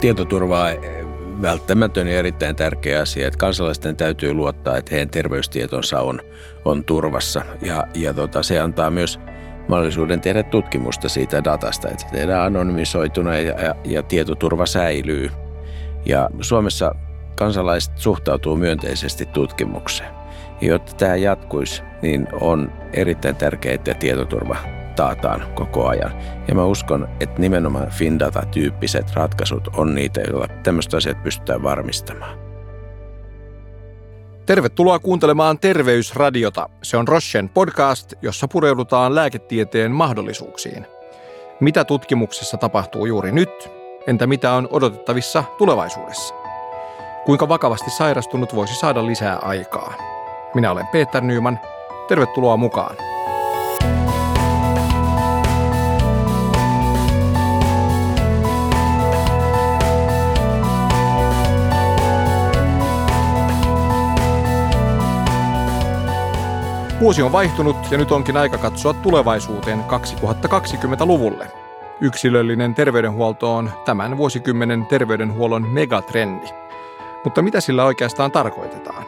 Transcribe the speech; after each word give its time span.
Tietoturva 0.00 0.60
on 0.60 1.42
välttämätön 1.42 2.08
ja 2.08 2.18
erittäin 2.18 2.56
tärkeä 2.56 3.00
asia, 3.00 3.26
että 3.26 3.38
kansalaisten 3.38 3.96
täytyy 3.96 4.34
luottaa, 4.34 4.76
että 4.76 4.90
heidän 4.90 5.10
terveystietonsa 5.10 6.00
on, 6.00 6.20
on 6.64 6.84
turvassa. 6.84 7.42
Ja, 7.62 7.86
ja 7.94 8.14
tota, 8.14 8.42
se 8.42 8.60
antaa 8.60 8.90
myös 8.90 9.20
mahdollisuuden 9.68 10.20
tehdä 10.20 10.42
tutkimusta 10.42 11.08
siitä 11.08 11.44
datasta, 11.44 11.88
että 11.88 12.02
se 12.02 12.08
tehdään 12.12 12.46
anonymisoituna 12.46 13.38
ja, 13.38 13.60
ja, 13.60 13.74
ja 13.84 14.02
tietoturva 14.02 14.66
säilyy. 14.66 15.30
Ja 16.06 16.30
Suomessa 16.40 16.94
kansalaiset 17.34 17.98
suhtautuu 17.98 18.56
myönteisesti 18.56 19.26
tutkimukseen. 19.26 20.10
Ja 20.60 20.68
jotta 20.68 20.92
tämä 20.96 21.16
jatkuisi, 21.16 21.82
niin 22.02 22.28
on 22.40 22.72
erittäin 22.92 23.36
tärkeää, 23.36 23.74
että 23.74 23.94
tietoturva 23.94 24.79
taataan 25.00 25.42
koko 25.54 25.88
ajan. 25.88 26.12
Ja 26.48 26.54
mä 26.54 26.64
uskon, 26.64 27.08
että 27.20 27.40
nimenomaan 27.40 27.88
Findata-tyyppiset 27.88 29.14
ratkaisut 29.14 29.68
on 29.76 29.94
niitä, 29.94 30.20
joilla 30.20 30.48
tämmöiset 30.62 30.94
asiat 30.94 31.22
pystytään 31.22 31.62
varmistamaan. 31.62 32.38
Tervetuloa 34.46 34.98
kuuntelemaan 34.98 35.58
Terveysradiota. 35.58 36.68
Se 36.82 36.96
on 36.96 37.08
Rochen 37.08 37.48
podcast, 37.48 38.12
jossa 38.22 38.48
pureudutaan 38.48 39.14
lääketieteen 39.14 39.92
mahdollisuuksiin. 39.92 40.86
Mitä 41.60 41.84
tutkimuksessa 41.84 42.56
tapahtuu 42.56 43.06
juuri 43.06 43.32
nyt? 43.32 43.70
Entä 44.06 44.26
mitä 44.26 44.52
on 44.52 44.68
odotettavissa 44.70 45.44
tulevaisuudessa? 45.58 46.34
Kuinka 47.24 47.48
vakavasti 47.48 47.90
sairastunut 47.90 48.54
voisi 48.54 48.74
saada 48.74 49.06
lisää 49.06 49.36
aikaa? 49.36 49.94
Minä 50.54 50.70
olen 50.70 50.86
Peter 50.86 51.22
Nyman. 51.22 51.58
Tervetuloa 52.08 52.56
mukaan. 52.56 53.09
Vuosi 67.00 67.22
on 67.22 67.32
vaihtunut 67.32 67.76
ja 67.90 67.98
nyt 67.98 68.12
onkin 68.12 68.36
aika 68.36 68.58
katsoa 68.58 68.94
tulevaisuuteen 68.94 69.80
2020-luvulle. 69.80 71.46
Yksilöllinen 72.00 72.74
terveydenhuolto 72.74 73.54
on 73.54 73.70
tämän 73.84 74.16
vuosikymmenen 74.16 74.86
terveydenhuollon 74.86 75.68
megatrendi. 75.68 76.46
Mutta 77.24 77.42
mitä 77.42 77.60
sillä 77.60 77.84
oikeastaan 77.84 78.30
tarkoitetaan? 78.32 79.04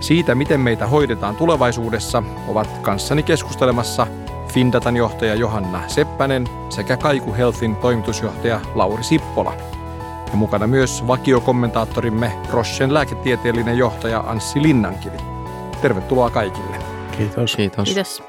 Siitä, 0.00 0.34
miten 0.34 0.60
meitä 0.60 0.86
hoidetaan 0.86 1.36
tulevaisuudessa, 1.36 2.22
ovat 2.48 2.68
kanssani 2.82 3.22
keskustelemassa 3.22 4.06
Findatan 4.48 4.96
johtaja 4.96 5.34
Johanna 5.34 5.88
Seppänen 5.88 6.48
sekä 6.68 6.96
Kaiku 6.96 7.34
Healthin 7.34 7.76
toimitusjohtaja 7.76 8.60
Lauri 8.74 9.04
Sippola. 9.04 9.54
Ja 10.30 10.36
mukana 10.36 10.66
myös 10.66 11.06
vakiokommentaattorimme 11.06 12.32
Roschen 12.50 12.94
lääketieteellinen 12.94 13.78
johtaja 13.78 14.24
Anssi 14.26 14.62
Linnankivi. 14.62 15.31
Tervetuloa 15.82 16.30
kaikille. 16.30 16.76
Kiitos. 17.16 17.56
Kiitos. 17.56 17.84
Kiitos. 17.84 18.22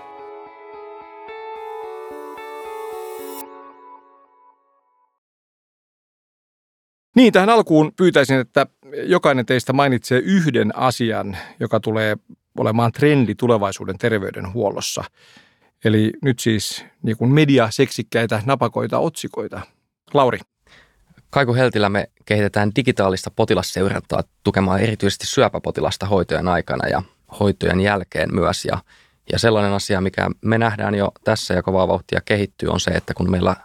Niin, 7.16 7.34
tähän 7.34 7.50
alkuun 7.50 7.92
pyytäisin, 7.98 8.40
että 8.40 8.68
jokainen 9.04 9.46
teistä 9.46 9.74
mainitsee 9.74 10.20
yhden 10.20 10.78
asian, 10.78 11.38
joka 11.60 11.80
tulee 11.80 12.18
olemaan 12.58 12.92
trendi 12.92 13.36
tulevaisuuden 13.36 13.98
terveydenhuollossa. 13.98 15.04
Eli 15.86 16.12
nyt 16.22 16.40
siis 16.40 16.86
niin 17.04 17.18
kuin 17.18 17.32
mediaseksikkäitä 17.32 18.42
napakoita 18.46 19.00
otsikoita. 19.00 19.62
Lauri. 20.14 20.40
Kaiku 21.30 21.54
Heltillä 21.54 21.90
me 21.90 22.10
kehitetään 22.26 22.72
digitaalista 22.76 23.32
potilasseurantaa 23.36 24.24
tukemaan 24.44 24.80
erityisesti 24.80 25.28
syöpäpotilasta 25.28 26.06
hoitojen 26.06 26.48
aikana 26.48 26.88
ja 26.88 27.04
hoitojen 27.40 27.80
jälkeen 27.80 28.36
myös. 28.36 28.66
Ja, 28.66 28.78
ja 29.32 29.40
sellainen 29.40 29.74
asia, 29.74 30.02
mikä 30.02 30.30
me 30.42 30.58
nähdään 30.58 30.96
jo 30.96 31.12
tässä 31.24 31.54
ja 31.54 31.64
kovaa 31.64 31.88
vauhtia 31.88 32.22
kehittyy, 32.26 32.70
on 32.70 32.80
se, 32.80 32.92
että 32.92 33.14
kun 33.14 33.32
meillä 33.32 33.56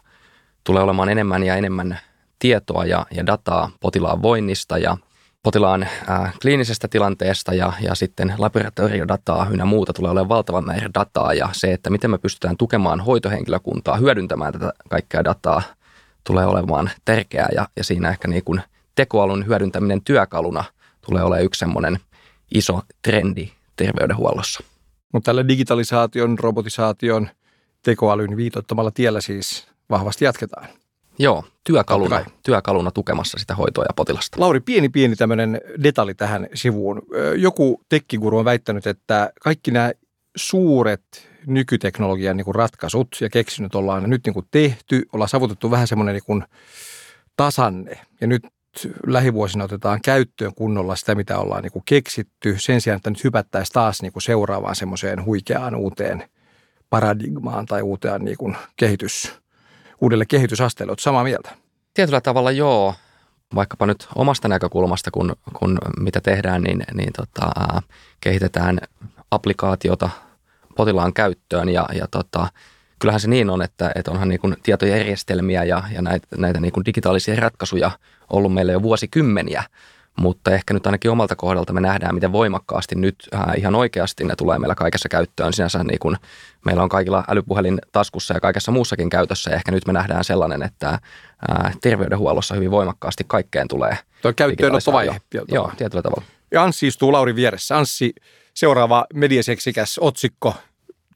tulee 0.64 0.82
olemaan 0.82 1.08
enemmän 1.08 1.42
ja 1.42 1.56
enemmän 1.56 1.98
tietoa 2.38 2.84
ja, 2.84 3.06
ja 3.10 3.26
dataa 3.26 3.70
potilaan 3.80 4.22
voinnista 4.22 4.78
ja 4.78 4.96
potilaan 5.42 5.86
ää, 6.06 6.32
kliinisestä 6.42 6.88
tilanteesta 6.88 7.54
ja, 7.54 7.72
ja 7.80 7.94
sitten 7.94 8.34
laboratoriodataa 8.38 9.46
ynnä 9.50 9.64
muuta 9.64 9.92
tulee 9.92 10.10
olemaan 10.10 10.28
valtavan 10.28 10.64
määrä 10.64 10.90
dataa 10.94 11.34
ja 11.34 11.48
se, 11.52 11.72
että 11.72 11.90
miten 11.90 12.10
me 12.10 12.18
pystytään 12.18 12.56
tukemaan 12.56 13.00
hoitohenkilökuntaa 13.00 13.96
hyödyntämään 13.96 14.52
tätä 14.52 14.72
kaikkea 14.88 15.24
dataa 15.24 15.62
tulee 16.24 16.46
olemaan 16.46 16.90
tärkeää 17.04 17.48
ja, 17.54 17.68
ja 17.76 17.84
siinä 17.84 18.10
ehkä 18.10 18.28
niin 18.28 18.44
kuin 18.44 18.62
tekoalun 18.94 19.46
hyödyntäminen 19.46 20.02
työkaluna 20.02 20.64
tulee 21.06 21.22
olemaan 21.22 21.44
yksi 21.44 21.58
semmoinen 21.58 21.98
iso 22.54 22.82
trendi 23.02 23.52
terveydenhuollossa. 23.78 24.65
Mutta 25.12 25.28
tällä 25.28 25.49
digitalisaation, 25.49 26.39
robotisaation, 26.39 27.28
tekoälyn 27.83 28.37
viitottamalla 28.37 28.91
tiellä 28.91 29.21
siis 29.21 29.69
vahvasti 29.91 30.25
jatketaan. 30.25 30.69
Joo, 31.19 31.44
työkaluna, 31.65 32.25
työkaluna 32.43 32.91
tukemassa 32.91 33.39
sitä 33.39 33.55
hoitoa 33.55 33.84
ja 33.84 33.94
potilasta. 33.97 34.41
Lauri, 34.41 34.61
pieni 34.61 34.89
pieni 34.89 35.16
tämmöinen 35.16 35.61
detalji 35.83 36.15
tähän 36.15 36.49
sivuun. 36.55 37.03
Joku 37.37 37.81
tekkiguru 37.89 38.39
on 38.39 38.44
väittänyt, 38.44 38.87
että 38.87 39.33
kaikki 39.41 39.71
nämä 39.71 39.93
suuret 40.37 41.28
nykyteknologian 41.47 42.37
niin 42.37 42.45
kuin 42.45 42.55
ratkaisut 42.55 43.09
ja 43.21 43.31
keksinyt 43.31 43.75
ollaan 43.75 44.10
nyt 44.10 44.27
niin 44.27 44.34
kuin 44.34 44.47
tehty, 44.50 45.06
ollaan 45.12 45.28
saavutettu 45.28 45.71
vähän 45.71 45.87
semmoinen 45.87 46.12
niin 46.12 46.25
kuin 46.27 46.45
tasanne. 47.37 47.99
Ja 48.21 48.27
nyt 48.27 48.43
lähivuosina 49.06 49.65
otetaan 49.65 50.00
käyttöön 50.05 50.55
kunnolla 50.55 50.97
sitä, 50.97 51.15
mitä 51.15 51.39
ollaan 51.39 51.62
niin 51.62 51.72
kuin 51.72 51.83
keksitty, 51.87 52.55
sen 52.59 52.81
sijaan, 52.81 52.97
että 52.97 53.11
nyt 53.11 53.25
hypättäisiin 53.25 53.72
taas 53.72 54.03
niin 54.03 54.12
kuin 54.12 54.22
seuraavaan 54.22 54.77
semmoiseen 54.77 55.25
huikeaan 55.25 55.75
uuteen 55.75 56.28
paradigmaan 56.91 57.66
tai 57.66 57.83
uuteen 57.83 58.25
niin 58.25 58.37
kuin 58.37 58.56
kehitys, 58.77 59.34
uudelle 60.00 60.27
kehitysasteelle. 60.27 60.91
Oletko 60.91 61.03
samaa 61.03 61.25
mieltä? 61.25 61.50
Tietyllä 61.94 62.21
tavalla 62.21 62.50
joo. 62.50 62.94
Vaikkapa 63.55 63.87
nyt 63.87 64.09
omasta 64.15 64.49
näkökulmasta, 64.49 65.10
kun, 65.10 65.37
kun 65.59 65.78
mitä 66.00 66.21
tehdään, 66.21 66.62
niin, 66.62 66.84
niin 66.95 67.12
tota, 67.16 67.53
kehitetään 68.21 68.78
applikaatiota 69.31 70.10
potilaan 70.77 71.12
käyttöön 71.12 71.69
ja, 71.69 71.89
ja 71.95 72.06
tota, 72.10 72.49
kyllähän 72.98 73.20
se 73.20 73.28
niin 73.28 73.50
on, 73.50 73.62
että, 73.62 73.92
että 73.94 74.10
onhan 74.10 74.28
niin 74.28 74.41
kuin 74.41 74.56
tietojärjestelmiä 74.62 75.64
ja, 75.64 75.82
ja 75.92 76.03
näitä, 76.03 76.26
näitä 76.38 76.60
niin 76.60 76.72
kuin 76.72 76.84
digitaalisia 76.84 77.36
ratkaisuja 77.36 77.91
ollut 78.31 78.54
meillä 78.54 78.72
jo 78.72 78.82
vuosikymmeniä, 78.82 79.62
mutta 80.20 80.50
ehkä 80.50 80.75
nyt 80.75 80.86
ainakin 80.86 81.10
omalta 81.10 81.36
kohdalta 81.36 81.72
me 81.72 81.81
nähdään, 81.81 82.14
miten 82.14 82.32
voimakkaasti 82.32 82.94
nyt 82.94 83.28
äh, 83.34 83.42
ihan 83.56 83.75
oikeasti 83.75 84.25
ne 84.25 84.36
tulee 84.36 84.59
meillä 84.59 84.75
kaikessa 84.75 85.09
käyttöön. 85.09 85.53
Sinänsä 85.53 85.84
niin 85.84 85.98
kuin 85.98 86.16
meillä 86.64 86.82
on 86.82 86.88
kaikilla 86.88 87.25
älypuhelin 87.28 87.78
taskussa 87.92 88.34
ja 88.34 88.41
kaikessa 88.41 88.72
muussakin 88.72 89.10
käytössä. 89.10 89.50
Ja 89.50 89.56
ehkä 89.56 89.72
nyt 89.72 89.86
me 89.86 89.92
nähdään 89.92 90.25
sellainen, 90.25 90.62
että 90.62 90.88
äh, 90.88 91.76
terveydenhuollossa 91.80 92.54
hyvin 92.54 92.70
voimakkaasti 92.70 93.25
kaikkeen 93.26 93.69
tulee 93.69 93.98
Tuo 94.22 94.32
käyttöönottovaihe. 94.32 95.20
Joo, 95.48 95.72
tietyllä 95.76 96.03
tavalla. 96.03 96.25
Ja 96.50 96.62
Anssi 96.62 96.86
istuu 96.86 97.12
Lauri 97.12 97.34
vieressä. 97.34 97.76
Anssi, 97.76 98.15
seuraava 98.54 99.06
mediaseksikäs 99.15 99.98
otsikko 99.98 100.54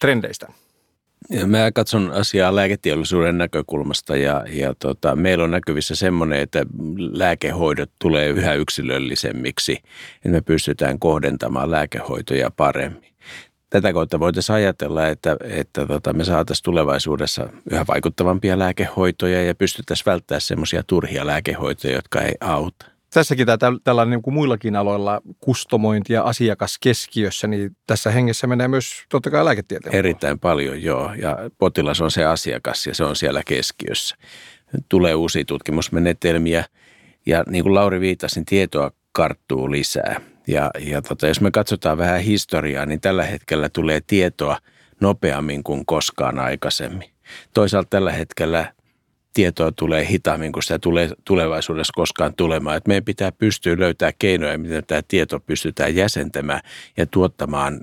trendeistä. 0.00 0.62
Mä 1.47 1.72
katson 1.72 2.10
asiaa 2.10 2.56
lääketeollisuuden 2.56 3.38
näkökulmasta 3.38 4.16
ja, 4.16 4.44
ja 4.49 4.75
tota, 4.78 5.16
meillä 5.16 5.44
on 5.44 5.50
näkyvissä 5.50 5.94
semmoinen, 5.94 6.41
että 6.41 6.66
lääkehoidot 6.99 7.91
tulee 7.99 8.28
yhä 8.28 8.55
yksilöllisemmiksi, 8.55 9.72
että 10.16 10.28
me 10.28 10.41
pystytään 10.41 10.99
kohdentamaan 10.99 11.71
lääkehoitoja 11.71 12.50
paremmin. 12.50 13.12
Tätä 13.70 13.93
kautta 13.93 14.20
voitaisiin 14.20 14.56
ajatella, 14.56 15.08
että, 15.08 15.37
että 15.44 15.87
tota, 15.87 16.12
me 16.12 16.25
saataisiin 16.25 16.64
tulevaisuudessa 16.64 17.49
yhä 17.70 17.85
vaikuttavampia 17.88 18.58
lääkehoitoja 18.58 19.43
ja 19.44 19.55
pystyttäisiin 19.55 20.06
välttämään 20.06 20.41
semmoisia 20.41 20.82
turhia 20.87 21.26
lääkehoitoja, 21.26 21.94
jotka 21.94 22.20
ei 22.20 22.35
auta 22.41 22.92
tässäkin 23.12 23.47
tämä 23.47 23.59
tällainen 23.85 24.11
niin 24.11 24.23
kuin 24.23 24.35
muillakin 24.35 24.76
aloilla 24.76 25.20
kustomointi 25.41 26.12
ja 26.12 26.23
asiakas 26.23 26.79
keskiössä, 26.79 27.47
niin 27.47 27.76
tässä 27.87 28.11
hengessä 28.11 28.47
menee 28.47 28.69
myös 28.69 29.05
totta 29.09 29.31
kai 29.31 29.44
lääketieteen. 29.44 29.94
Erittäin 29.94 30.38
paljon, 30.38 30.82
joo. 30.82 31.12
Ja 31.14 31.38
potilas 31.59 32.00
on 32.00 32.11
se 32.11 32.25
asiakas 32.25 32.87
ja 32.87 32.94
se 32.94 33.05
on 33.05 33.17
siellä 33.17 33.43
keskiössä. 33.47 34.17
Tulee 34.88 35.14
uusia 35.14 35.44
tutkimusmenetelmiä 35.44 36.64
ja 37.26 37.44
niin 37.49 37.64
kuin 37.64 37.75
Lauri 37.75 38.00
viitasi, 38.00 38.41
niin 38.41 38.47
tietoa 38.47 38.91
karttuu 39.12 39.70
lisää. 39.70 40.20
Ja, 40.47 40.70
ja 40.79 41.03
tota, 41.03 41.26
jos 41.26 41.41
me 41.41 41.50
katsotaan 41.50 41.99
vähän 41.99 42.20
historiaa, 42.20 42.87
niin 42.87 43.00
tällä 43.00 43.25
hetkellä 43.25 43.69
tulee 43.69 44.00
tietoa 44.06 44.58
nopeammin 45.00 45.65
kuin 45.65 45.87
koskaan 45.87 46.38
aikaisemmin. 46.38 47.11
Toisaalta 47.55 47.91
tällä 47.91 48.12
hetkellä 48.12 48.73
tietoa 49.32 49.73
tulee 49.73 50.06
hitaammin 50.06 50.52
kuin 50.52 50.62
sitä 50.62 50.79
tulee 50.79 51.11
tulevaisuudessa 51.25 51.93
koskaan 51.96 52.34
tulemaan. 52.34 52.76
Et 52.76 52.87
meidän 52.87 53.05
pitää 53.05 53.32
pystyä 53.32 53.79
löytämään 53.79 54.12
keinoja, 54.19 54.58
miten 54.58 54.84
tämä 54.87 55.02
tieto 55.08 55.40
pystytään 55.40 55.96
jäsentämään 55.96 56.61
ja 56.96 57.06
tuottamaan 57.06 57.81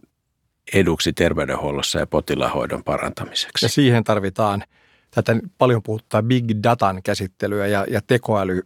eduksi 0.73 1.13
terveydenhuollossa 1.13 1.99
ja 1.99 2.07
potilahoidon 2.07 2.83
parantamiseksi. 2.83 3.65
Ja 3.65 3.69
siihen 3.69 4.03
tarvitaan 4.03 4.63
tätä 5.11 5.35
paljon 5.57 5.83
puhuttaa 5.83 6.23
big 6.23 6.45
datan 6.63 7.03
käsittelyä 7.03 7.67
ja, 7.67 7.85
ja 7.89 8.01
tekoäly 8.07 8.61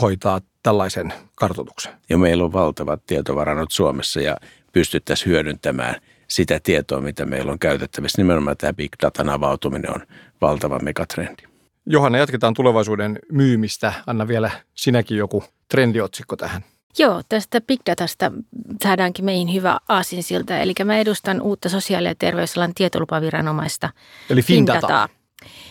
hoitaa 0.00 0.40
tällaisen 0.62 1.12
kartoituksen? 1.34 1.92
Ja 2.08 2.18
meillä 2.18 2.44
on 2.44 2.52
valtavat 2.52 3.06
tietovarannot 3.06 3.70
Suomessa 3.70 4.20
ja 4.20 4.36
pystyttäisiin 4.72 5.28
hyödyntämään 5.28 5.94
sitä 6.28 6.60
tietoa, 6.62 7.00
mitä 7.00 7.26
meillä 7.26 7.52
on 7.52 7.58
käytettävissä. 7.58 8.22
Nimenomaan 8.22 8.56
tämä 8.56 8.72
big 8.72 8.92
datan 9.02 9.30
avautuminen 9.30 9.94
on 9.94 10.06
valtava 10.40 10.78
megatrendi. 10.78 11.53
Johanna, 11.86 12.18
jatketaan 12.18 12.54
tulevaisuuden 12.54 13.18
myymistä. 13.32 13.92
Anna 14.06 14.28
vielä 14.28 14.50
sinäkin 14.74 15.18
joku 15.18 15.44
trendiotsikko 15.68 16.36
tähän. 16.36 16.64
Joo, 16.98 17.22
tästä 17.28 17.60
Big 17.60 17.80
Datasta 17.86 18.32
saadaankin 18.82 19.24
meihin 19.24 19.54
hyvä 19.54 19.78
aasinsilta. 19.88 20.58
Eli 20.58 20.74
mä 20.84 20.98
edustan 20.98 21.40
uutta 21.40 21.68
sosiaali- 21.68 22.08
ja 22.08 22.14
terveysalan 22.14 22.74
tietolupaviranomaista. 22.74 23.90
Eli 24.30 24.42
Findataa. 24.42 25.08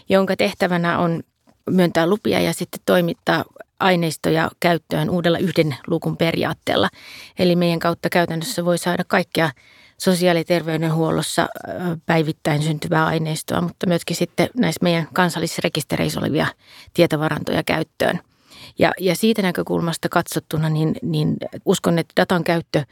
jonka 0.10 0.36
tehtävänä 0.36 1.00
on 1.00 1.24
myöntää 1.70 2.08
lupia 2.08 2.40
ja 2.40 2.54
sitten 2.54 2.82
toimittaa 2.86 3.46
aineistoja 3.80 4.52
käyttöön 4.60 5.10
uudella 5.10 5.38
yhden 5.38 5.76
lukun 5.88 6.18
periaatteella. 6.18 6.90
Eli 7.40 7.56
meidän 7.56 7.80
kautta 7.80 8.10
käytännössä 8.10 8.66
voi 8.66 8.78
saada 8.78 9.04
kaikkea 9.08 9.50
sosiaali- 10.04 10.40
ja 10.40 10.44
terveydenhuollossa 10.44 11.48
päivittäin 12.06 12.64
syntyvää 12.64 13.06
aineistoa, 13.06 13.62
mutta 13.62 13.88
myöskin 13.88 14.16
sitten 14.16 14.50
näissä 14.58 14.80
meidän 14.84 15.08
kansallisrekistereissä 15.14 16.20
olevia 16.20 16.48
tietovarantoja 16.94 17.64
käyttöön. 17.64 18.20
Ja, 18.80 18.92
ja 19.00 19.16
siitä 19.16 19.42
näkökulmasta 19.42 20.10
katsottuna, 20.10 20.70
niin, 20.70 20.96
niin 21.02 21.38
uskon, 21.66 22.00
että 22.00 22.14
datan 22.22 22.44
käyttö 22.44 22.84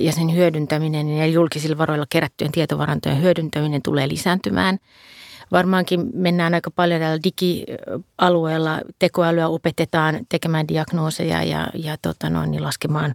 ja 0.00 0.12
sen 0.12 0.34
hyödyntäminen 0.34 1.08
ja 1.08 1.26
julkisilla 1.26 1.78
varoilla 1.78 2.06
kerättyjen 2.10 2.52
tietovarantojen 2.52 3.22
hyödyntäminen 3.22 3.82
tulee 3.82 4.08
lisääntymään– 4.08 4.78
varmaankin 5.52 6.10
mennään 6.14 6.54
aika 6.54 6.70
paljon 6.70 7.00
täällä 7.00 7.22
digialueella. 7.24 8.80
Tekoälyä 8.98 9.48
opetetaan 9.48 10.20
tekemään 10.28 10.68
diagnooseja 10.68 11.42
ja, 11.42 11.68
ja 11.74 11.96
tota 12.02 12.30
noin, 12.30 12.50
niin 12.50 12.62
laskemaan 12.62 13.14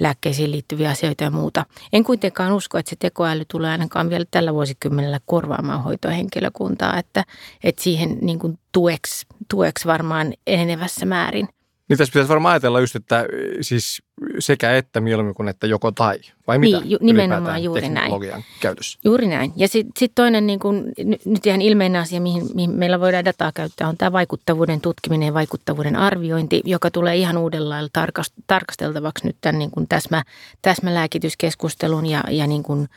lääkkeisiin 0.00 0.50
liittyviä 0.50 0.90
asioita 0.90 1.24
ja 1.24 1.30
muuta. 1.30 1.66
En 1.92 2.04
kuitenkaan 2.04 2.52
usko, 2.52 2.78
että 2.78 2.90
se 2.90 2.96
tekoäly 2.98 3.44
tulee 3.48 3.70
ainakaan 3.70 4.10
vielä 4.10 4.24
tällä 4.30 4.54
vuosikymmenellä 4.54 5.20
korvaamaan 5.26 5.82
hoitohenkilökuntaa, 5.82 6.98
että, 6.98 7.24
että 7.64 7.82
siihen 7.82 8.18
niin 8.20 8.38
kuin 8.38 8.58
tueksi, 8.72 9.26
tueksi 9.50 9.86
varmaan 9.86 10.34
enenevässä 10.46 11.06
määrin– 11.06 11.48
niin 11.92 11.98
tässä 11.98 12.12
pitäisi 12.12 12.28
varmaan 12.28 12.52
ajatella 12.52 12.80
just, 12.80 12.96
että 12.96 13.26
siis 13.60 14.02
sekä 14.38 14.76
että 14.76 15.00
mieluummin 15.00 15.34
kuin 15.34 15.48
että 15.48 15.66
joko 15.66 15.92
tai, 15.92 16.18
vai 16.46 16.58
mitä? 16.58 16.80
Niin, 16.80 16.90
ju, 16.90 16.98
nimenomaan 17.00 17.62
juuri 17.62 17.88
näin. 17.88 18.12
käytössä. 18.60 18.98
Juuri 19.04 19.26
näin. 19.26 19.52
Ja 19.56 19.68
sitten 19.68 19.92
sit 19.98 20.12
toinen 20.14 20.46
niin 20.46 20.58
kun, 20.58 20.84
nyt 21.24 21.46
ihan 21.46 21.62
ilmeinen 21.62 22.02
asia, 22.02 22.20
mihin, 22.20 22.44
mihin 22.54 22.70
meillä 22.70 23.00
voidaan 23.00 23.24
dataa 23.24 23.52
käyttää, 23.54 23.88
on 23.88 23.96
tämä 23.96 24.12
vaikuttavuuden 24.12 24.80
tutkiminen 24.80 25.26
ja 25.26 25.34
vaikuttavuuden 25.34 25.96
arviointi, 25.96 26.62
joka 26.64 26.90
tulee 26.90 27.16
ihan 27.16 27.36
uudella 27.36 27.68
lailla 27.68 27.90
tarkast, 27.92 28.32
tarkasteltavaksi 28.46 29.26
nyt 29.26 29.36
tämän 29.40 29.58
niin 29.58 29.70
kun 29.70 29.88
täsmä, 29.88 30.22
täsmälääkityskeskustelun 30.62 32.06
ja, 32.06 32.24
ja 32.30 32.46
niin 32.46 32.62
kun, 32.62 32.88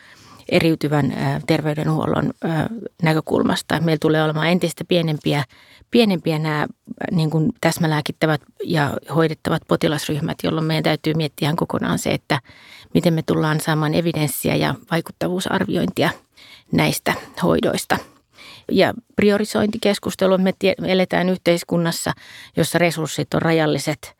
eriytyvän 0.49 1.13
terveydenhuollon 1.47 2.31
näkökulmasta. 3.01 3.79
Meillä 3.79 3.99
tulee 3.99 4.23
olemaan 4.23 4.47
entistä 4.47 4.83
pienempiä, 4.87 5.43
pienempiä 5.91 6.39
nämä 6.39 6.67
niin 7.11 7.29
kuin 7.29 7.51
täsmälääkittävät 7.61 8.41
ja 8.63 8.97
hoidettavat 9.15 9.61
potilasryhmät, 9.67 10.37
jolloin 10.43 10.67
meidän 10.67 10.83
täytyy 10.83 11.13
miettiä 11.13 11.45
ihan 11.45 11.55
kokonaan 11.55 11.99
se, 11.99 12.11
että 12.11 12.39
miten 12.93 13.13
me 13.13 13.21
tullaan 13.21 13.59
saamaan 13.59 13.93
evidenssiä 13.93 14.55
ja 14.55 14.75
vaikuttavuusarviointia 14.91 16.09
näistä 16.71 17.13
hoidoista– 17.43 17.97
ja 18.71 18.93
priorisointikeskustelu, 19.15 20.37
me 20.37 20.53
eletään 20.83 21.29
yhteiskunnassa, 21.29 22.13
jossa 22.57 22.77
resurssit 22.77 23.33
on 23.33 23.41
rajalliset, 23.41 24.15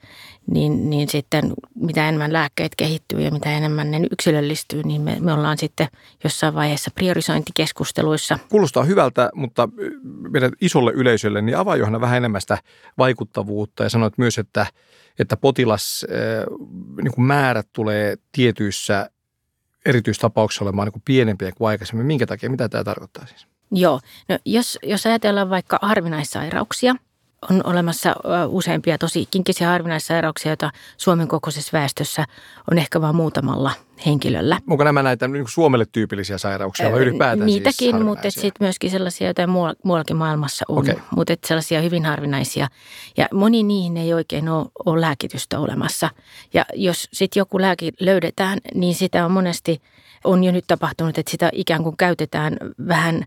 niin, 0.48 0.90
niin 0.90 1.10
sitten 1.10 1.54
mitä 1.76 2.10
enemmän 2.10 2.34
lääkkeet 2.34 2.76
kehittyy 2.76 3.22
ja 3.22 3.32
mitä 3.32 3.58
enemmän 3.58 3.92
ne 3.92 4.00
yksilöllistyy, 4.12 4.84
niin 4.84 5.02
me, 5.02 5.18
me 5.20 5.34
ollaan 5.34 5.58
sitten 5.58 5.88
jossain 6.24 6.56
vaiheessa 6.56 6.92
priorisointikeskusteluissa. 6.96 8.40
Kuulostaa 8.50 8.84
hyvältä, 8.84 9.30
mutta 9.36 9.70
meidän 10.30 10.52
isolle 10.62 10.92
yleisölle, 10.92 11.42
niin 11.42 11.58
avaa 11.58 11.76
Johanna 11.76 12.02
vähän 12.02 12.18
enemmän 12.18 12.42
sitä 12.42 12.58
vaikuttavuutta 12.98 13.84
ja 13.84 13.90
sanoit 13.90 14.18
myös, 14.18 14.38
että, 14.38 14.66
että 15.20 15.38
potilas 15.38 16.06
niin 17.02 17.28
tulee 17.74 18.16
tietyissä 18.32 19.10
erityistapauksissa 19.86 20.66
olemaan 20.66 20.88
niin 20.88 21.02
pienempiä 21.06 21.52
kuin 21.52 21.68
aikaisemmin. 21.68 22.06
Minkä 22.06 22.28
takia? 22.28 22.50
Mitä 22.50 22.70
tämä 22.70 22.84
tarkoittaa 22.84 23.26
siis? 23.26 23.48
Joo, 23.72 24.00
no 24.30 24.40
jos, 24.46 24.80
jos 24.84 25.06
ajatellaan 25.06 25.50
vaikka 25.50 25.80
harvinaissairauksia, 25.82 26.96
on 27.50 27.62
olemassa 27.66 28.16
useampia 28.48 28.98
tosi 28.98 29.28
kinkisiä 29.32 29.68
harvinaissairauksia, 29.68 30.50
joita 30.50 30.72
Suomen 30.98 31.28
kokoisessa 31.28 31.70
väestössä 31.74 32.26
on 32.72 32.78
ehkä 32.78 33.02
vain 33.02 33.16
muutamalla 33.16 33.72
henkilöllä. 34.06 34.60
Onko 34.70 34.84
nämä 34.84 35.04
näitä 35.04 35.28
niin 35.28 35.46
Suomelle 35.48 35.86
tyypillisiä 35.92 36.38
sairauksia 36.38 36.92
vai 36.92 37.00
ylipäätään 37.00 37.50
siis 37.50 37.56
Niitäkin, 37.56 37.92
siis 37.92 38.04
mutta 38.04 38.32
sitten 38.32 38.54
myöskin 38.60 38.92
sellaisia, 38.92 39.28
joita 39.28 39.48
muuallakin 39.84 40.16
maailmassa 40.16 40.66
on, 40.68 40.78
okay. 40.78 40.96
mutta 41.16 41.34
sellaisia 41.46 41.82
hyvin 41.82 42.06
harvinaisia. 42.06 42.68
Ja 43.18 43.28
moni 43.34 43.64
niihin 43.64 43.98
ei 43.98 44.14
oikein 44.14 44.50
ole, 44.50 44.66
ole 44.86 45.02
lääkitystä 45.02 45.60
olemassa. 45.60 46.10
Ja 46.54 46.66
jos 46.74 47.08
sitten 47.14 47.42
joku 47.42 47.62
lääke 47.62 47.90
löydetään, 48.00 48.60
niin 48.74 48.96
sitä 48.96 49.26
on 49.26 49.32
monesti, 49.32 49.82
on 50.24 50.44
jo 50.44 50.52
nyt 50.52 50.66
tapahtunut, 50.68 51.18
että 51.18 51.32
sitä 51.32 51.50
ikään 51.54 51.84
kuin 51.84 51.98
käytetään 51.98 52.58
vähän– 52.88 53.24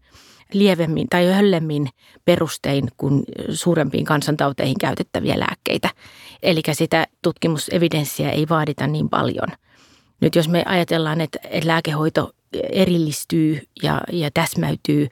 lievemmin 0.53 1.09
tai 1.11 1.27
höllemmin 1.27 1.89
perustein 2.25 2.89
kuin 2.97 3.23
suurempiin 3.51 4.05
kansantauteihin 4.05 4.79
käytettäviä 4.81 5.39
lääkkeitä. 5.39 5.91
Eli 6.43 6.63
sitä 6.73 7.07
tutkimusevidenssiä 7.23 8.31
ei 8.31 8.49
vaadita 8.49 8.87
niin 8.87 9.09
paljon. 9.09 9.49
Nyt 10.21 10.35
jos 10.35 10.49
me 10.49 10.63
ajatellaan, 10.67 11.21
että, 11.21 11.39
lääkehoito 11.65 12.33
erillistyy 12.53 13.61
ja, 13.83 14.01
ja 14.13 14.31
täsmäytyy, 14.35 15.09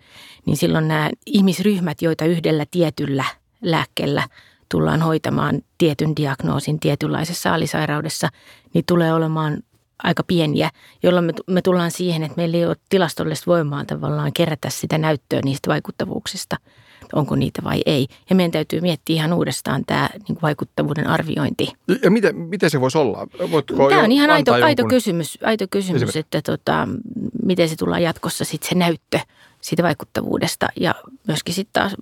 niin 0.46 0.56
silloin 0.56 0.88
nämä 0.88 1.10
ihmisryhmät, 1.26 2.02
joita 2.02 2.24
yhdellä 2.24 2.66
tietyllä 2.70 3.24
lääkkeellä 3.62 4.28
tullaan 4.70 5.02
hoitamaan 5.02 5.62
tietyn 5.78 6.16
diagnoosin 6.16 6.80
tietynlaisessa 6.80 7.54
alisairaudessa, 7.54 8.28
niin 8.74 8.84
tulee 8.88 9.14
olemaan 9.14 9.62
aika 10.02 10.22
pieniä, 10.22 10.70
jolloin 11.02 11.24
me, 11.24 11.32
me 11.46 11.62
tullaan 11.62 11.90
siihen, 11.90 12.22
että 12.22 12.36
meillä 12.36 12.56
ei 12.56 12.66
ole 12.66 12.76
tilastollista 12.88 13.50
voimaa 13.50 13.84
tavallaan 13.84 14.32
kerätä 14.32 14.70
sitä 14.70 14.98
näyttöä 14.98 15.40
niistä 15.44 15.70
vaikuttavuuksista, 15.70 16.56
onko 17.12 17.36
niitä 17.36 17.62
vai 17.64 17.82
ei. 17.86 18.06
Ja 18.30 18.36
meidän 18.36 18.50
täytyy 18.50 18.80
miettiä 18.80 19.14
ihan 19.14 19.32
uudestaan 19.32 19.84
tämä 19.86 20.08
niin 20.28 20.38
vaikuttavuuden 20.42 21.06
arviointi. 21.06 21.72
Ja 22.02 22.10
miten, 22.10 22.36
miten 22.36 22.70
se 22.70 22.80
voisi 22.80 22.98
olla? 22.98 23.26
Voitko 23.50 23.88
tämä 23.88 24.04
on 24.04 24.12
ihan 24.12 24.30
aito, 24.30 24.50
jonkun... 24.50 24.66
aito 24.66 24.84
kysymys, 24.84 25.38
aito 25.42 25.64
kysymys 25.70 26.16
että 26.16 26.42
tota, 26.42 26.88
miten 27.42 27.68
se 27.68 27.76
tullaan 27.76 28.02
jatkossa 28.02 28.44
sitten 28.44 28.68
se 28.68 28.74
näyttö 28.74 29.18
siitä 29.60 29.82
vaikuttavuudesta 29.82 30.68
ja 30.80 30.94
myöskin 31.26 31.54
sitten 31.54 31.72
taas 31.82 31.94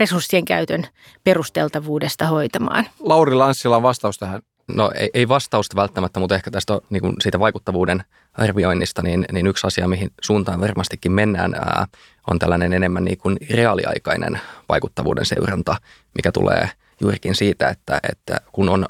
resurssien 0.00 0.44
käytön 0.44 0.86
perusteltavuudesta 1.24 2.26
hoitamaan. 2.26 2.86
Lauri 3.00 3.34
Lanssila 3.34 3.76
on 3.76 3.82
vastaus 3.82 4.18
tähän 4.18 4.42
No 4.74 4.92
ei, 4.94 5.10
ei 5.14 5.28
vastausta 5.28 5.76
välttämättä, 5.76 6.20
mutta 6.20 6.34
ehkä 6.34 6.50
tästä 6.50 6.80
niin 6.90 7.00
kuin 7.00 7.14
siitä 7.20 7.40
vaikuttavuuden 7.40 8.04
arvioinnista, 8.34 9.02
niin, 9.02 9.24
niin 9.32 9.46
yksi 9.46 9.66
asia, 9.66 9.88
mihin 9.88 10.10
suuntaan 10.22 10.60
varmastikin 10.60 11.12
mennään, 11.12 11.54
ää, 11.54 11.86
on 12.30 12.38
tällainen 12.38 12.72
enemmän 12.72 13.04
niin 13.04 13.18
kuin 13.18 13.36
reaaliaikainen 13.50 14.40
vaikuttavuuden 14.68 15.24
seuranta, 15.24 15.76
mikä 16.14 16.32
tulee 16.32 16.70
juurikin 17.00 17.34
siitä, 17.34 17.68
että, 17.68 18.00
että 18.12 18.40
kun 18.52 18.68
on 18.68 18.86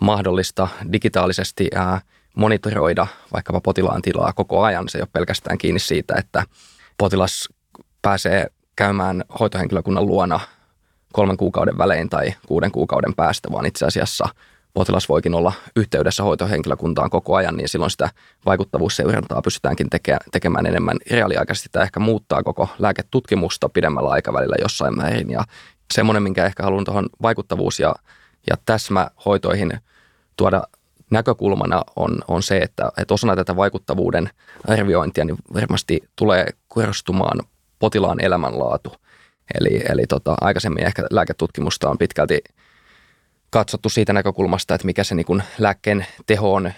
mahdollista 0.00 0.68
digitaalisesti 0.92 1.68
ää, 1.74 2.00
monitoroida 2.36 3.06
vaikkapa 3.32 3.60
potilaan 3.60 4.02
tilaa 4.02 4.32
koko 4.32 4.62
ajan, 4.62 4.88
se 4.88 4.98
ei 4.98 5.02
ole 5.02 5.08
pelkästään 5.12 5.58
kiinni 5.58 5.80
siitä, 5.80 6.14
että 6.18 6.44
potilas 6.98 7.48
pääsee 8.02 8.46
käymään 8.76 9.24
hoitohenkilökunnan 9.40 10.06
luona 10.06 10.40
kolmen 11.12 11.36
kuukauden 11.36 11.78
välein 11.78 12.08
tai 12.08 12.34
kuuden 12.46 12.72
kuukauden 12.72 13.14
päästä, 13.14 13.52
vaan 13.52 13.66
itse 13.66 13.86
asiassa– 13.86 14.28
potilas 14.74 15.08
voikin 15.08 15.34
olla 15.34 15.52
yhteydessä 15.76 16.22
hoitohenkilökuntaan 16.22 17.10
koko 17.10 17.34
ajan, 17.34 17.56
niin 17.56 17.68
silloin 17.68 17.90
sitä 17.90 18.10
vaikuttavuusseurantaa 18.46 19.42
pystytäänkin 19.42 19.86
teke- 19.94 20.28
tekemään 20.32 20.66
enemmän 20.66 20.96
reaaliaikaisesti. 21.10 21.68
Tämä 21.72 21.82
ehkä 21.82 22.00
muuttaa 22.00 22.42
koko 22.42 22.68
lääketutkimusta 22.78 23.68
pidemmällä 23.68 24.10
aikavälillä 24.10 24.56
jossain 24.60 24.96
määrin. 24.96 25.30
Ja 25.30 25.44
semmoinen, 25.94 26.22
minkä 26.22 26.46
ehkä 26.46 26.62
haluan 26.62 26.84
tuohon 26.84 27.06
vaikuttavuus- 27.22 27.80
ja, 27.80 27.94
ja 28.50 28.56
täsmähoitoihin 28.66 29.72
tuoda 30.36 30.62
näkökulmana 31.10 31.82
on, 31.96 32.18
on 32.28 32.42
se, 32.42 32.58
että, 32.58 32.92
että 32.98 33.14
osana 33.14 33.36
tätä 33.36 33.56
vaikuttavuuden 33.56 34.30
arviointia 34.68 35.24
niin 35.24 35.38
varmasti 35.54 36.00
tulee 36.16 36.46
korostumaan 36.68 37.40
potilaan 37.78 38.24
elämänlaatu. 38.24 38.92
Eli, 39.54 39.82
eli 39.88 40.06
tota, 40.06 40.34
aikaisemmin 40.40 40.86
ehkä 40.86 41.02
lääketutkimusta 41.10 41.90
on 41.90 41.98
pitkälti 41.98 42.40
katsottu 43.54 43.88
siitä 43.88 44.12
näkökulmasta, 44.12 44.74
että 44.74 44.86
mikä 44.86 45.04
se 45.04 45.14
niin 45.14 45.26
kuin 45.26 45.42
lääkkeen 45.58 46.06
teho 46.26 46.54
on 46.54 46.72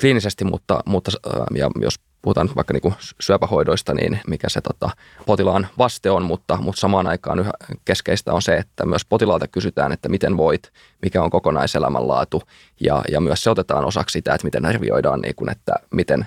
kliinisesti, 0.00 0.44
mutta, 0.44 0.80
mutta 0.86 1.10
ja 1.54 1.70
jos 1.80 1.94
puhutaan 2.22 2.50
vaikka 2.56 2.74
niin 2.74 2.94
syöpähoidoista, 3.20 3.94
niin 3.94 4.20
mikä 4.26 4.48
se 4.48 4.60
tota, 4.60 4.90
potilaan 5.26 5.68
vaste 5.78 6.10
on, 6.10 6.22
mutta, 6.22 6.56
mutta 6.56 6.80
samaan 6.80 7.06
aikaan 7.06 7.38
yhä 7.38 7.50
keskeistä 7.84 8.32
on 8.32 8.42
se, 8.42 8.56
että 8.56 8.86
myös 8.86 9.04
potilaalta 9.04 9.48
kysytään, 9.48 9.92
että 9.92 10.08
miten 10.08 10.36
voit, 10.36 10.72
mikä 11.02 11.22
on 11.22 11.30
kokonaiselämänlaatu 11.30 12.42
ja, 12.80 13.02
ja 13.10 13.20
myös 13.20 13.42
se 13.42 13.50
otetaan 13.50 13.84
osaksi 13.84 14.12
sitä, 14.12 14.34
että 14.34 14.46
miten 14.46 14.66
arvioidaan, 14.66 15.20
niin 15.20 15.34
kuin, 15.34 15.50
että 15.50 15.74
miten 15.94 16.26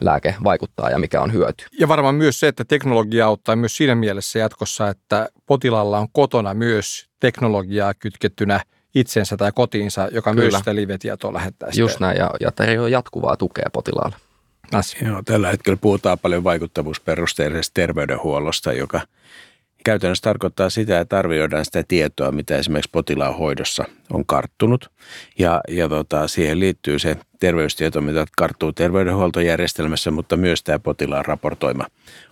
lääke 0.00 0.34
vaikuttaa 0.44 0.90
ja 0.90 0.98
mikä 0.98 1.22
on 1.22 1.32
hyöty. 1.32 1.64
Ja 1.80 1.88
varmaan 1.88 2.14
myös 2.14 2.40
se, 2.40 2.48
että 2.48 2.64
teknologia 2.64 3.26
auttaa 3.26 3.56
myös 3.56 3.76
siinä 3.76 3.94
mielessä 3.94 4.38
jatkossa, 4.38 4.88
että 4.88 5.28
potilaalla 5.46 5.98
on 5.98 6.08
kotona 6.12 6.54
myös 6.54 7.06
teknologiaa 7.20 7.94
kytkettynä 7.94 8.60
itsensä 8.94 9.36
tai 9.36 9.52
kotiinsa, 9.54 10.08
joka 10.12 10.30
Kyllä. 10.30 10.42
myös 10.42 10.54
sitä 10.54 10.74
live-tietoa 10.74 11.32
lähettää. 11.32 11.68
Just 11.74 12.00
näin, 12.00 12.16
ja, 12.16 12.30
ja 12.40 12.52
tarjoaa 12.52 12.88
jatkuvaa 12.88 13.36
tukea 13.36 13.66
potilaalle 13.72 14.16
asia. 14.72 15.08
Joo, 15.08 15.22
tällä 15.24 15.50
hetkellä 15.50 15.76
puhutaan 15.76 16.18
paljon 16.18 16.44
vaikuttavuusperusteisesta 16.44 17.74
terveydenhuollosta, 17.74 18.72
joka 18.72 19.00
käytännössä 19.84 20.22
tarkoittaa 20.22 20.70
sitä, 20.70 21.00
että 21.00 21.18
arvioidaan 21.18 21.64
sitä 21.64 21.84
tietoa, 21.88 22.32
mitä 22.32 22.56
esimerkiksi 22.56 22.90
potilaan 22.92 23.36
hoidossa 23.36 23.84
on 24.12 24.26
karttunut. 24.26 24.90
Ja, 25.38 25.60
ja 25.68 25.88
tota, 25.88 26.28
siihen 26.28 26.60
liittyy 26.60 26.98
se 26.98 27.16
terveystieto, 27.40 28.00
mitä 28.00 28.26
karttuu 28.36 28.72
terveydenhuoltojärjestelmässä, 28.72 30.10
mutta 30.10 30.36
myös 30.36 30.62
tämä 30.62 30.78
potilaan 30.78 31.24
raportoima 31.24 31.86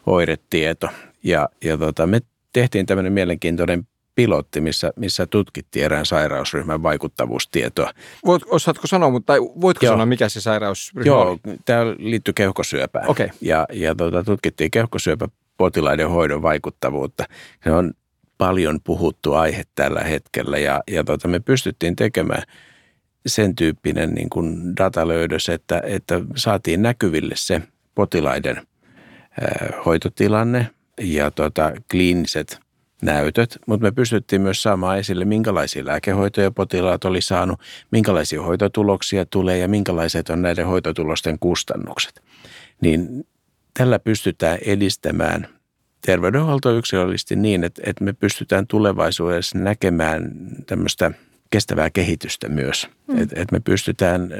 oiretieto. 0.06 0.88
Ja, 1.22 1.48
ja 1.64 1.78
tota, 1.78 2.06
me 2.06 2.20
tehtiin 2.52 2.86
tämmöinen 2.86 3.12
mielenkiintoinen 3.12 3.86
pilotti, 4.14 4.60
missä, 4.60 4.92
missä 4.96 5.26
tutkittiin 5.26 5.84
erään 5.84 6.06
sairausryhmän 6.06 6.82
vaikuttavuustietoa. 6.82 7.90
Voit, 8.24 8.42
osaatko 8.46 8.86
sanoa, 8.86 9.10
mutta 9.10 9.32
voitko 9.60 9.86
Joo. 9.86 9.92
sanoa, 9.92 10.06
mikä 10.06 10.28
se 10.28 10.40
sairausryhmä 10.40 11.08
Joo, 11.08 11.30
oli? 11.30 11.38
tämä 11.64 11.86
liittyy 11.98 12.34
keuhkosyöpään. 12.34 13.10
Okay. 13.10 13.28
Ja, 13.40 13.66
ja 13.72 13.94
tuota, 13.94 14.24
tutkittiin 14.24 14.70
keuhkosyöpäpotilaiden 14.70 16.10
hoidon 16.10 16.42
vaikuttavuutta. 16.42 17.24
Se 17.64 17.72
on 17.72 17.92
paljon 18.38 18.80
puhuttu 18.84 19.34
aihe 19.34 19.62
tällä 19.74 20.00
hetkellä 20.00 20.58
ja, 20.58 20.82
ja 20.90 21.04
tuota, 21.04 21.28
me 21.28 21.40
pystyttiin 21.40 21.96
tekemään 21.96 22.42
sen 23.26 23.54
tyyppinen 23.54 24.14
niin 24.14 24.30
kuin 24.30 24.76
datalöydös, 24.76 25.48
että, 25.48 25.82
että 25.84 26.20
saatiin 26.36 26.82
näkyville 26.82 27.34
se 27.36 27.62
potilaiden 27.94 28.56
äh, 28.56 29.84
hoitotilanne 29.86 30.70
ja 31.00 31.30
tuota, 31.30 31.72
kliiniset– 31.90 32.60
näytöt, 33.02 33.58
mutta 33.66 33.86
me 33.86 33.92
pystyttiin 33.92 34.42
myös 34.42 34.62
saamaan 34.62 34.98
esille, 34.98 35.24
minkälaisia 35.24 35.86
lääkehoitoja 35.86 36.50
potilaat 36.50 37.04
oli 37.04 37.20
saanut, 37.20 37.60
minkälaisia 37.90 38.42
hoitotuloksia 38.42 39.26
tulee 39.26 39.58
ja 39.58 39.68
minkälaiset 39.68 40.30
on 40.30 40.42
näiden 40.42 40.66
hoitotulosten 40.66 41.38
kustannukset. 41.38 42.22
Niin 42.80 43.26
tällä 43.74 43.98
pystytään 43.98 44.58
edistämään 44.64 45.48
terveydenhuoltoa 46.06 46.72
yksilöllisesti 46.72 47.36
niin, 47.36 47.64
että, 47.64 47.82
että 47.86 48.04
me 48.04 48.12
pystytään 48.12 48.66
tulevaisuudessa 48.66 49.58
näkemään 49.58 50.30
tämmöistä 50.66 51.10
kestävää 51.50 51.90
kehitystä 51.90 52.48
myös. 52.48 52.88
Mm. 53.06 53.22
Että 53.22 53.40
et 53.40 53.52
me 53.52 53.60
pystytään 53.60 54.30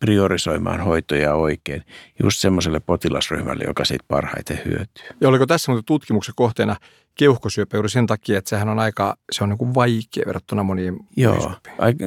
priorisoimaan 0.00 0.80
hoitoja 0.80 1.34
oikein 1.34 1.82
just 2.22 2.38
semmoiselle 2.38 2.80
potilasryhmälle, 2.80 3.64
joka 3.64 3.84
siitä 3.84 4.04
parhaiten 4.08 4.60
hyötyy. 4.64 5.04
Ja 5.20 5.28
oliko 5.28 5.46
tässä 5.46 5.72
tutkimuksen 5.86 6.34
kohteena 6.36 6.76
keuhkosyöpä 7.14 7.76
juuri 7.76 7.88
sen 7.88 8.06
takia, 8.06 8.38
että 8.38 8.48
sehän 8.48 8.68
on 8.68 8.78
aika, 8.78 9.16
se 9.32 9.44
on 9.44 9.50
niin 9.50 9.58
kuin 9.58 9.74
vaikea 9.74 10.24
verrattuna 10.26 10.62
moniin 10.62 10.98
Joo. 11.16 11.52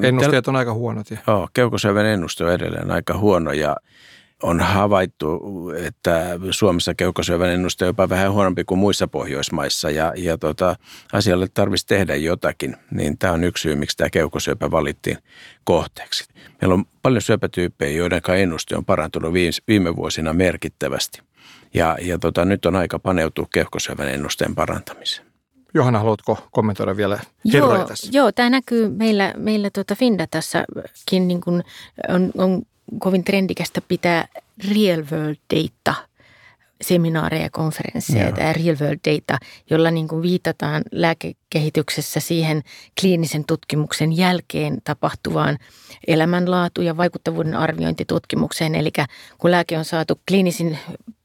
Ennusteet 0.03 0.47
on 0.47 0.55
aika 0.55 0.73
huonot. 0.73 1.11
Ja. 1.11 1.17
Joo, 1.27 1.47
keuhkosyövän 1.53 2.05
ennuste 2.05 2.45
on 2.45 2.53
edelleen 2.53 2.91
aika 2.91 3.17
huono 3.17 3.51
ja 3.51 3.75
on 4.43 4.59
havaittu, 4.59 5.41
että 5.77 6.39
Suomessa 6.51 6.93
keuhkosyövän 6.93 7.49
ennuste 7.49 7.85
on 7.85 7.89
jopa 7.89 8.09
vähän 8.09 8.31
huonompi 8.31 8.63
kuin 8.63 8.79
muissa 8.79 9.07
Pohjoismaissa 9.07 9.89
ja, 9.89 10.13
ja 10.17 10.37
tota, 10.37 10.75
asialle 11.13 11.47
tarvitsisi 11.53 11.87
tehdä 11.87 12.15
jotakin. 12.15 12.75
Niin 12.91 13.17
tämä 13.17 13.33
on 13.33 13.43
yksi 13.43 13.61
syy, 13.61 13.75
miksi 13.75 13.97
tämä 13.97 14.09
keuhkosyöpä 14.09 14.71
valittiin 14.71 15.17
kohteeksi. 15.63 16.25
Meillä 16.61 16.73
on 16.73 16.85
paljon 17.01 17.21
syöpätyyppejä, 17.21 17.97
joiden 17.97 18.21
ennuste 18.37 18.77
on 18.77 18.85
parantunut 18.85 19.33
viime 19.67 19.95
vuosina 19.95 20.33
merkittävästi. 20.33 21.21
Ja, 21.73 21.97
ja 22.01 22.19
tota, 22.19 22.45
nyt 22.45 22.65
on 22.65 22.75
aika 22.75 22.99
paneutua 22.99 23.47
keuhkosyövän 23.53 24.09
ennusteen 24.09 24.55
parantamiseen. 24.55 25.27
Johanna, 25.73 25.99
haluatko 25.99 26.47
kommentoida 26.51 26.97
vielä 26.97 27.19
joo, 27.43 27.85
tässä? 27.85 28.09
Joo, 28.13 28.31
tämä 28.31 28.49
näkyy 28.49 28.89
meillä, 28.89 29.33
meillä 29.37 29.69
tuota 29.69 29.95
Findatassakin 29.95 31.27
niin 31.27 31.41
kuin 31.41 31.63
on, 32.09 32.31
on 32.37 32.61
kovin 32.99 33.23
trendikästä 33.23 33.81
pitää 33.81 34.27
real 34.75 35.03
world 35.11 35.37
data 35.55 35.95
seminaareja 36.81 37.43
ja 37.43 37.49
konferensseja, 37.49 38.31
tämä 38.31 38.53
real 38.53 38.75
world 38.81 38.99
data, 39.11 39.37
jolla 39.69 39.91
niin 39.91 40.07
kuin 40.07 40.21
viitataan 40.21 40.83
lääkekehityksessä 40.91 42.19
siihen 42.19 42.63
kliinisen 43.01 43.45
tutkimuksen 43.45 44.17
jälkeen 44.17 44.77
tapahtuvaan 44.83 45.57
elämänlaatu- 46.07 46.81
ja 46.81 46.97
vaikuttavuuden 46.97 47.55
arviointitutkimukseen. 47.55 48.75
Eli 48.75 48.91
kun 49.37 49.51
lääke 49.51 49.77
on 49.77 49.85
saatu 49.85 50.19
kliinisin 50.27 50.77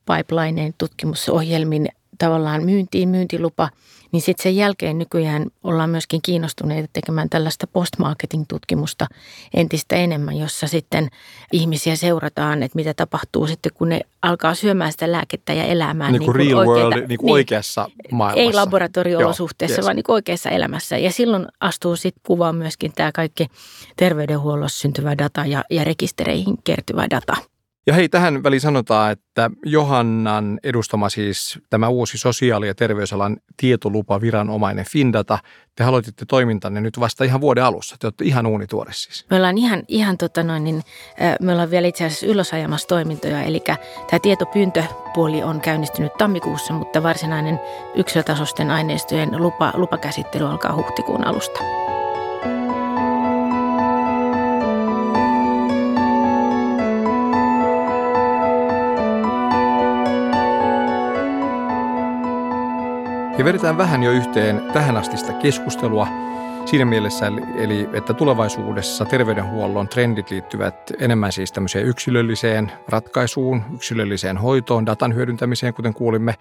pipelineen 0.06 0.75
tutkimusohjelmin 0.78 1.88
tavallaan 2.18 2.64
myyntiin, 2.64 3.08
myyntilupa, 3.08 3.68
niin 4.12 4.20
sitten 4.20 4.42
sen 4.42 4.56
jälkeen 4.56 4.98
nykyään 4.98 5.46
ollaan 5.64 5.90
myöskin 5.90 6.20
kiinnostuneita 6.22 6.88
tekemään 6.92 7.28
tällaista 7.28 7.66
post-marketing-tutkimusta 7.66 9.06
entistä 9.54 9.96
enemmän, 9.96 10.36
jossa 10.36 10.66
sitten 10.66 11.08
ihmisiä 11.52 11.96
seurataan, 11.96 12.62
että 12.62 12.76
mitä 12.76 12.94
tapahtuu 12.94 13.46
sitten, 13.46 13.72
kun 13.74 13.88
ne 13.88 14.00
alkaa 14.22 14.54
syömään 14.54 14.92
sitä 14.92 15.12
lääkettä 15.12 15.52
ja 15.52 15.64
elämään. 15.64 16.12
Niin, 16.12 16.20
niin 16.20 16.26
kuin 16.26 16.36
real 16.36 16.58
oikeita, 16.58 16.88
world, 16.88 17.08
niin 17.08 17.18
kuin 17.18 17.26
niin, 17.26 17.32
oikeassa 17.32 17.88
maailmassa. 18.12 18.40
Ei 18.40 18.52
laboratorio-olosuhteessa, 18.52 19.76
yes. 19.76 19.84
vaan 19.84 19.96
niin 19.96 20.04
oikeassa 20.08 20.50
elämässä. 20.50 20.98
Ja 20.98 21.12
silloin 21.12 21.46
astuu 21.60 21.96
sitten 21.96 22.22
kuvaan 22.26 22.56
myöskin 22.56 22.92
tämä 22.94 23.12
kaikki 23.12 23.46
terveydenhuollossa 23.96 24.80
syntyvä 24.80 25.18
data 25.18 25.46
ja, 25.46 25.64
ja 25.70 25.84
rekistereihin 25.84 26.56
kertyvä 26.64 27.06
data. 27.10 27.36
Ja 27.88 27.95
hei, 27.95 28.09
tähän 28.09 28.42
väliin 28.42 28.61
sanotaan, 28.61 29.12
että 29.12 29.50
Johannan 29.64 30.59
edustama 30.62 31.09
siis 31.09 31.59
tämä 31.71 31.88
uusi 31.88 32.18
sosiaali- 32.18 32.66
ja 32.66 32.75
terveysalan 32.75 33.37
tietolupa 33.57 34.21
viranomainen 34.21 34.85
Findata, 34.90 35.38
te 35.75 35.85
aloititte 35.85 36.25
toimintanne 36.28 36.80
nyt 36.80 37.00
vasta 37.00 37.25
ihan 37.25 37.40
vuoden 37.40 37.64
alussa. 37.64 37.97
Te 38.00 38.07
olette 38.07 38.25
ihan 38.25 38.47
uunituore 38.47 38.92
siis. 38.92 39.26
Me 39.30 39.37
ollaan 39.37 39.59
ihan, 39.59 39.83
ihan 39.88 40.18
tota 40.18 40.42
noin, 40.42 40.64
niin, 40.64 40.83
me 41.40 41.52
ollaan 41.52 41.71
vielä 41.71 41.88
itse 41.88 42.04
asiassa 42.04 42.26
ylösajamassa 42.26 42.88
toimintoja, 42.88 43.42
eli 43.42 43.62
tämä 44.11 44.21
tietopyyntöpuoli 44.23 45.42
on 45.42 45.61
käynnistynyt 45.61 46.12
tammikuussa, 46.18 46.73
mutta 46.73 47.02
varsinainen 47.02 47.61
yksilötasoisten 47.95 48.71
aineistojen 48.71 49.42
lupa, 49.42 49.73
lupakäsittely 49.75 50.47
alkaa 50.47 50.76
huhtikuun 50.76 51.26
alusta. 51.26 51.61
Ja 63.38 63.45
vedetään 63.45 63.78
vähän 63.78 64.02
jo 64.02 64.11
yhteen 64.11 64.62
tähän 64.73 64.97
asti 64.97 65.16
sitä 65.16 65.33
keskustelua 65.33 66.09
siinä 66.66 66.85
mielessä, 66.85 67.26
eli 67.59 67.88
että 67.92 68.14
tulevaisuudessa 68.14 69.04
terveydenhuollon 69.04 69.88
trendit 69.88 70.30
liittyvät 70.30 70.92
enemmän 71.00 71.33
siis 71.33 71.52
tämmöiseen 71.52 71.87
yksilölliseen 71.87 72.73
ratkaisuun, 72.88 73.62
yksilölliseen 73.75 74.38
hoitoon, 74.38 74.87
datan 74.87 75.14
hyödyntämiseen, 75.14 75.75
kuten 75.75 75.95
kuulimme, 75.95 76.35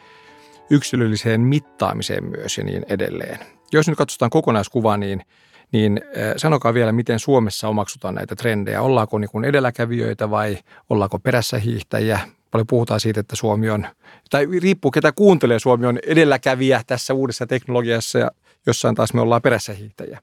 yksilölliseen 0.69 1.41
mittaamiseen 1.41 2.23
myös 2.23 2.57
ja 2.57 2.63
niin 2.63 2.85
edelleen. 2.89 3.39
Jos 3.71 3.87
nyt 3.87 3.97
katsotaan 3.97 4.29
kokonaiskuvaa, 4.29 4.97
niin, 4.97 5.21
niin 5.71 6.01
sanokaa 6.37 6.73
vielä, 6.73 6.91
miten 6.91 7.19
Suomessa 7.19 7.67
omaksutaan 7.67 8.15
näitä 8.15 8.35
trendejä. 8.35 8.81
Ollaanko 8.81 9.19
niin 9.19 9.29
kuin 9.29 9.45
edelläkävijöitä 9.45 10.29
vai 10.29 10.57
ollaanko 10.89 11.19
perässä 11.19 11.57
hiihtäjiä? 11.57 12.19
Paljon 12.51 12.67
puhutaan 12.67 12.99
siitä, 12.99 13.19
että 13.19 13.35
Suomi 13.35 13.69
on 13.69 13.87
tai 14.29 14.47
riippuu 14.61 14.91
ketä 14.91 15.11
kuuntelee, 15.11 15.59
Suomi 15.59 15.85
on 15.85 15.99
edelläkävijä 16.07 16.81
tässä 16.87 17.13
uudessa 17.13 17.47
teknologiassa 17.47 18.19
ja 18.19 18.31
jossain 18.65 18.95
taas 18.95 19.13
me 19.13 19.21
ollaan 19.21 19.41
perässä 19.41 19.73
hiihtäjiä. 19.73 20.21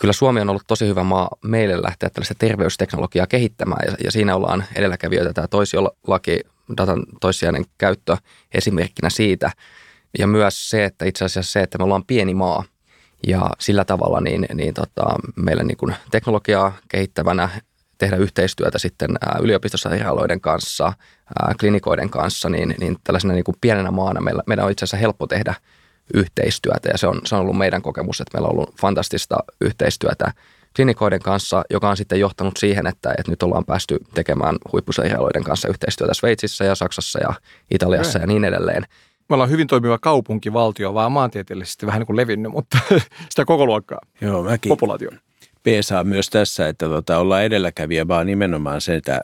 Kyllä 0.00 0.12
Suomi 0.12 0.40
on 0.40 0.50
ollut 0.50 0.62
tosi 0.66 0.86
hyvä 0.86 1.02
maa 1.02 1.28
meille 1.44 1.82
lähteä 1.82 2.10
tällaista 2.10 2.34
terveysteknologiaa 2.38 3.26
kehittämään 3.26 3.86
ja, 3.86 3.96
ja 4.04 4.10
siinä 4.10 4.36
ollaan 4.36 4.64
edelläkävijöitä 4.74 5.32
tämä 5.32 5.48
toisiolaki, 5.48 6.40
datan 6.76 7.02
toissijainen 7.20 7.64
käyttö 7.78 8.16
esimerkkinä 8.54 9.10
siitä. 9.10 9.50
Ja 10.18 10.26
myös 10.26 10.70
se, 10.70 10.84
että 10.84 11.04
itse 11.04 11.24
asiassa 11.24 11.52
se, 11.52 11.60
että 11.60 11.78
me 11.78 11.84
ollaan 11.84 12.04
pieni 12.06 12.34
maa 12.34 12.64
ja 13.26 13.50
sillä 13.58 13.84
tavalla 13.84 14.20
niin, 14.20 14.46
niin 14.54 14.74
tota, 14.74 15.04
meillä 15.36 15.62
niin 15.62 15.76
kuin 15.76 15.94
teknologiaa 16.10 16.72
kehittävänä 16.88 17.48
tehdä 17.98 18.16
yhteistyötä 18.16 18.78
sitten 18.78 19.10
yliopistosairaaloiden 19.40 20.40
kanssa, 20.40 20.92
klinikoiden 21.60 22.10
kanssa, 22.10 22.48
niin, 22.48 22.74
niin 22.78 22.96
tällaisena 23.04 23.34
niin 23.34 23.44
kuin 23.44 23.56
pienenä 23.60 23.90
maana 23.90 24.20
meillä, 24.20 24.42
meidän 24.46 24.64
on 24.64 24.70
itse 24.70 24.84
asiassa 24.84 24.96
helppo 24.96 25.26
tehdä 25.26 25.54
yhteistyötä 26.14 26.88
ja 26.88 26.98
se 26.98 27.06
on, 27.06 27.20
se 27.24 27.34
on 27.34 27.40
ollut 27.40 27.58
meidän 27.58 27.82
kokemus, 27.82 28.20
että 28.20 28.38
meillä 28.38 28.48
on 28.48 28.52
ollut 28.52 28.80
fantastista 28.80 29.36
yhteistyötä 29.60 30.32
klinikoiden 30.76 31.20
kanssa, 31.20 31.64
joka 31.70 31.90
on 31.90 31.96
sitten 31.96 32.20
johtanut 32.20 32.56
siihen, 32.56 32.86
että, 32.86 33.14
että 33.18 33.32
nyt 33.32 33.42
ollaan 33.42 33.64
päästy 33.64 33.98
tekemään 34.14 34.56
huippusairaaloiden 34.72 35.44
kanssa 35.44 35.68
yhteistyötä 35.68 36.14
Sveitsissä 36.14 36.64
ja 36.64 36.74
Saksassa 36.74 37.18
ja 37.18 37.34
Italiassa 37.70 38.18
ja 38.18 38.26
niin 38.26 38.44
edelleen. 38.44 38.86
Me 39.32 39.34
ollaan 39.34 39.50
hyvin 39.50 39.66
toimiva 39.66 39.98
kaupunkivaltio, 39.98 40.94
vaan 40.94 41.12
maantieteellisesti 41.12 41.86
vähän 41.86 41.98
niin 41.98 42.06
kuin 42.06 42.16
levinnyt, 42.16 42.52
mutta 42.52 42.78
sitä 43.30 43.44
koko 43.44 43.66
luokkaa. 43.66 43.98
Joo, 44.20 44.42
mäkin. 44.42 44.68
Populaatio. 44.68 45.10
peesaa 45.62 46.04
myös 46.04 46.30
tässä, 46.30 46.68
että 46.68 46.88
tota, 46.88 47.18
ollaan 47.18 47.42
edelläkävijä, 47.42 48.08
vaan 48.08 48.26
nimenomaan 48.26 48.80
se, 48.80 48.94
että 48.94 49.20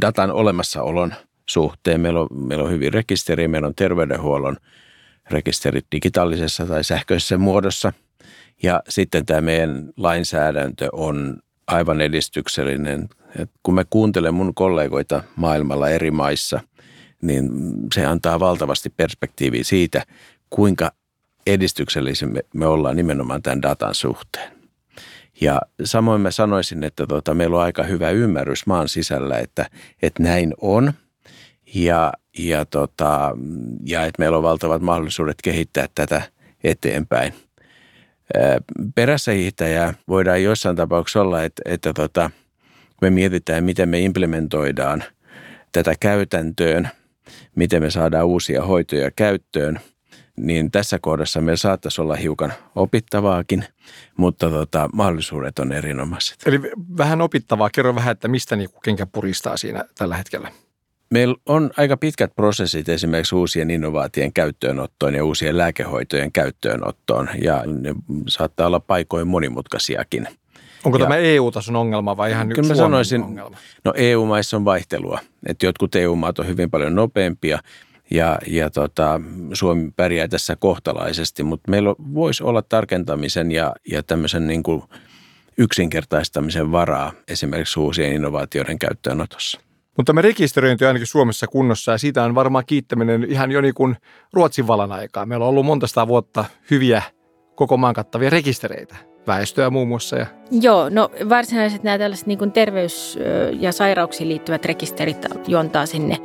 datan 0.00 0.30
olemassaolon 0.30 1.14
suhteen. 1.48 2.00
Meillä 2.00 2.20
on, 2.20 2.28
meillä 2.30 2.64
on 2.64 2.70
hyvin 2.70 2.92
rekisteri, 2.92 3.48
meillä 3.48 3.68
on 3.68 3.74
terveydenhuollon 3.74 4.56
rekisterit 5.30 5.86
digitaalisessa 5.92 6.66
tai 6.66 6.84
sähköisessä 6.84 7.38
muodossa. 7.38 7.92
Ja 8.62 8.82
sitten 8.88 9.26
tämä 9.26 9.40
meidän 9.40 9.88
lainsäädäntö 9.96 10.88
on 10.92 11.38
aivan 11.66 12.00
edistyksellinen. 12.00 13.08
Et 13.38 13.50
kun 13.62 13.74
me 13.74 13.84
kuuntelen 13.90 14.34
mun 14.34 14.54
kollegoita 14.54 15.22
maailmalla 15.36 15.88
eri 15.88 16.10
maissa, 16.10 16.60
niin 17.22 17.50
se 17.94 18.06
antaa 18.06 18.40
valtavasti 18.40 18.90
perspektiiviä 18.90 19.64
siitä, 19.64 20.02
kuinka 20.50 20.90
edistyksellisiä 21.46 22.28
me, 22.28 22.40
me 22.54 22.66
ollaan 22.66 22.96
nimenomaan 22.96 23.42
tämän 23.42 23.62
datan 23.62 23.94
suhteen. 23.94 24.52
Ja 25.40 25.60
samoin 25.84 26.20
mä 26.20 26.30
sanoisin, 26.30 26.84
että 26.84 27.06
tota, 27.06 27.34
meillä 27.34 27.56
on 27.56 27.62
aika 27.62 27.82
hyvä 27.82 28.10
ymmärrys 28.10 28.66
maan 28.66 28.88
sisällä, 28.88 29.38
että, 29.38 29.70
että 30.02 30.22
näin 30.22 30.54
on. 30.60 30.92
Ja, 31.74 32.12
ja, 32.38 32.64
tota, 32.64 33.36
ja 33.84 34.04
että 34.04 34.22
meillä 34.22 34.36
on 34.36 34.42
valtavat 34.42 34.82
mahdollisuudet 34.82 35.36
kehittää 35.42 35.86
tätä 35.94 36.22
eteenpäin. 36.64 37.34
Perässä 38.94 39.32
hiihtäjää 39.32 39.94
voidaan 40.08 40.42
jossain 40.42 40.76
tapauksessa 40.76 41.20
olla, 41.20 41.44
että, 41.44 41.62
että 41.64 41.92
tota, 41.92 42.30
me 43.02 43.10
mietitään, 43.10 43.64
miten 43.64 43.88
me 43.88 44.00
implementoidaan 44.00 45.04
tätä 45.72 45.94
käytäntöön, 46.00 46.88
miten 47.54 47.82
me 47.82 47.90
saadaan 47.90 48.26
uusia 48.26 48.64
hoitoja 48.64 49.10
käyttöön– 49.16 49.80
niin 50.40 50.70
tässä 50.70 50.98
kohdassa 50.98 51.40
meillä 51.40 51.56
saattaisi 51.56 52.00
olla 52.00 52.16
hiukan 52.16 52.52
opittavaakin, 52.74 53.64
mutta 54.16 54.50
tota, 54.50 54.88
mahdollisuudet 54.92 55.58
on 55.58 55.72
erinomaiset. 55.72 56.36
Eli 56.46 56.60
vähän 56.98 57.20
opittavaa. 57.20 57.70
Kerro 57.70 57.94
vähän, 57.94 58.12
että 58.12 58.28
mistä 58.28 58.56
niin 58.56 58.68
kenkä 58.84 59.06
puristaa 59.06 59.56
siinä 59.56 59.84
tällä 59.98 60.16
hetkellä. 60.16 60.52
Meillä 61.10 61.34
on 61.46 61.70
aika 61.76 61.96
pitkät 61.96 62.36
prosessit 62.36 62.88
esimerkiksi 62.88 63.34
uusien 63.34 63.70
innovaatien 63.70 64.32
käyttöönottoon 64.32 65.14
ja 65.14 65.24
uusien 65.24 65.58
lääkehoitojen 65.58 66.32
käyttöönottoon 66.32 67.28
ja 67.42 67.62
ne 67.66 67.94
saattaa 68.28 68.66
olla 68.66 68.80
paikoin 68.80 69.26
monimutkaisiakin. 69.26 70.28
Onko 70.84 70.98
ja, 70.98 71.04
tämä 71.04 71.16
EU-tason 71.16 71.76
ongelma 71.76 72.16
vai 72.16 72.30
ihan 72.30 72.48
kyllä 72.48 72.62
Suomen 72.62 72.76
sanoisin, 72.76 73.22
ongelma? 73.22 73.56
No 73.84 73.92
EU-maissa 73.96 74.56
on 74.56 74.64
vaihtelua. 74.64 75.20
Että 75.46 75.66
jotkut 75.66 75.94
EU-maat 75.94 76.38
on 76.38 76.46
hyvin 76.46 76.70
paljon 76.70 76.94
nopeampia 76.94 77.58
ja, 78.10 78.38
ja 78.46 78.70
tota, 78.70 79.20
Suomi 79.52 79.90
pärjää 79.96 80.28
tässä 80.28 80.56
kohtalaisesti, 80.56 81.42
mutta 81.42 81.70
meillä 81.70 81.94
voisi 82.14 82.42
olla 82.42 82.62
tarkentamisen 82.62 83.50
ja, 83.50 83.72
ja 83.90 84.02
tämmöisen 84.02 84.46
niin 84.46 84.62
kuin 84.62 84.82
yksinkertaistamisen 85.58 86.72
varaa 86.72 87.12
esimerkiksi 87.28 87.80
uusien 87.80 88.12
innovaatioiden 88.12 88.78
käyttöönotossa. 88.78 89.60
Mutta 89.96 90.10
tämä 90.10 90.22
rekisteröinti 90.22 90.84
on 90.84 90.88
ainakin 90.88 91.06
Suomessa 91.06 91.46
kunnossa 91.46 91.92
ja 91.92 91.98
siitä 91.98 92.24
on 92.24 92.34
varmaan 92.34 92.66
kiittäminen 92.66 93.24
ihan 93.24 93.50
jo 93.50 93.60
niin 93.60 93.74
kuin 93.74 93.96
Ruotsin 94.32 94.66
valan 94.66 94.92
aikaa. 94.92 95.26
Meillä 95.26 95.44
on 95.44 95.48
ollut 95.48 95.66
monta 95.66 96.08
vuotta 96.08 96.44
hyviä 96.70 97.02
koko 97.54 97.76
maan 97.76 97.94
kattavia 97.94 98.30
rekistereitä 98.30 99.07
väestöä 99.28 99.70
muun 99.70 99.88
muassa. 99.88 100.16
Ja... 100.16 100.26
Joo, 100.50 100.88
no 100.88 101.10
varsinaiset 101.28 101.82
nämä 101.82 101.98
tällaiset 101.98 102.26
niin 102.26 102.38
kuin 102.38 102.52
terveys- 102.52 103.18
ja 103.60 103.72
sairauksiin 103.72 104.28
liittyvät 104.28 104.64
rekisterit 104.64 105.26
juontaa 105.46 105.86
sinne 105.86 106.16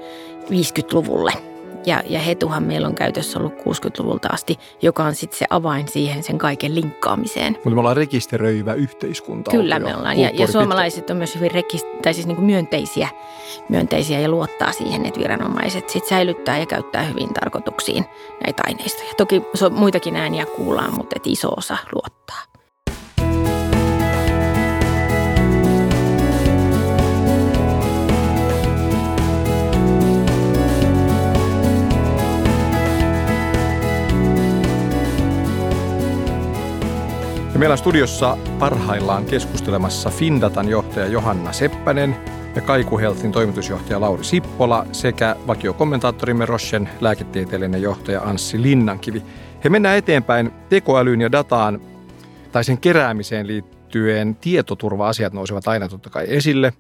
50-luvulle– 0.50 1.32
ja, 1.86 2.04
ja 2.10 2.20
Hetuhan 2.20 2.64
meillä 2.64 2.88
on 2.88 2.96
käytössä 2.96 3.40
ollut 3.40 3.54
60-luvulta 3.54 4.30
asti, 4.32 4.60
joka 4.82 5.04
on 5.04 5.16
sitten 5.16 5.40
se 5.40 5.46
avain 5.50 5.88
siihen 5.88 6.24
sen 6.24 6.38
kaiken 6.38 6.76
linkkaamiseen. 6.76 7.54
Mutta 7.54 7.70
me 7.70 7.80
ollaan 7.80 7.98
rekisteröivä 7.98 8.74
yhteiskunta. 8.74 9.52
Kyllä 9.52 9.80
me 9.80 9.96
ollaan. 9.96 10.20
Ja, 10.20 10.30
ja 10.34 10.48
suomalaiset 10.48 11.10
on 11.10 11.18
myös 11.18 11.36
hyvin 11.36 11.52
rekist- 11.52 12.02
tai 12.02 12.14
siis 12.14 12.28
niin 12.28 12.36
kuin 12.36 12.46
myönteisiä, 12.46 13.08
myönteisiä 13.70 14.20
ja 14.20 14.30
luottaa 14.30 14.72
siihen, 14.72 15.06
että 15.06 15.20
viranomaiset 15.20 15.90
sit 15.90 16.06
säilyttää 16.06 16.58
ja 16.58 16.66
käyttää 16.66 17.04
hyvin 17.04 17.34
tarkoituksiin 17.34 18.06
näitä 18.44 18.64
aineistoja. 18.68 19.14
Toki 19.18 19.42
muitakin 19.72 20.16
ääniä 20.16 20.46
kuullaan, 20.46 20.94
mutta 20.98 21.16
et 21.16 21.28
iso 21.28 21.50
osa 21.58 21.78
luottaa. 21.96 22.53
Ja 37.54 37.60
meillä 37.60 37.74
on 37.74 37.78
studiossa 37.78 38.38
parhaillaan 38.60 39.26
keskustelemassa 39.26 40.10
Findatan 40.10 40.70
johtaja 40.70 41.06
Johanna 41.06 41.52
Seppänen 41.52 42.16
ja 42.56 42.62
Kaiku 42.62 42.98
Healthin 42.98 43.32
toimitusjohtaja 43.32 44.02
Lauri 44.02 44.24
Sippola 44.24 44.86
sekä 44.92 45.36
vakiokommentaattorimme 45.48 46.46
Rochen 46.46 46.90
lääketieteellinen 47.02 47.82
johtaja 47.82 48.22
Anssi 48.22 48.62
Linnankivi. 48.62 49.24
He 49.64 49.70
mennään 49.70 49.98
eteenpäin 49.98 50.52
tekoälyyn 50.70 51.22
ja 51.22 51.32
dataan 51.32 51.82
tai 52.52 52.64
sen 52.64 52.78
keräämiseen 52.78 53.48
liittyen 53.48 54.36
tietoturva-asiat 54.36 55.34
nousevat 55.34 55.68
aina 55.68 55.90
totta 55.90 56.10
kai 56.10 56.26
esille. 56.28 56.74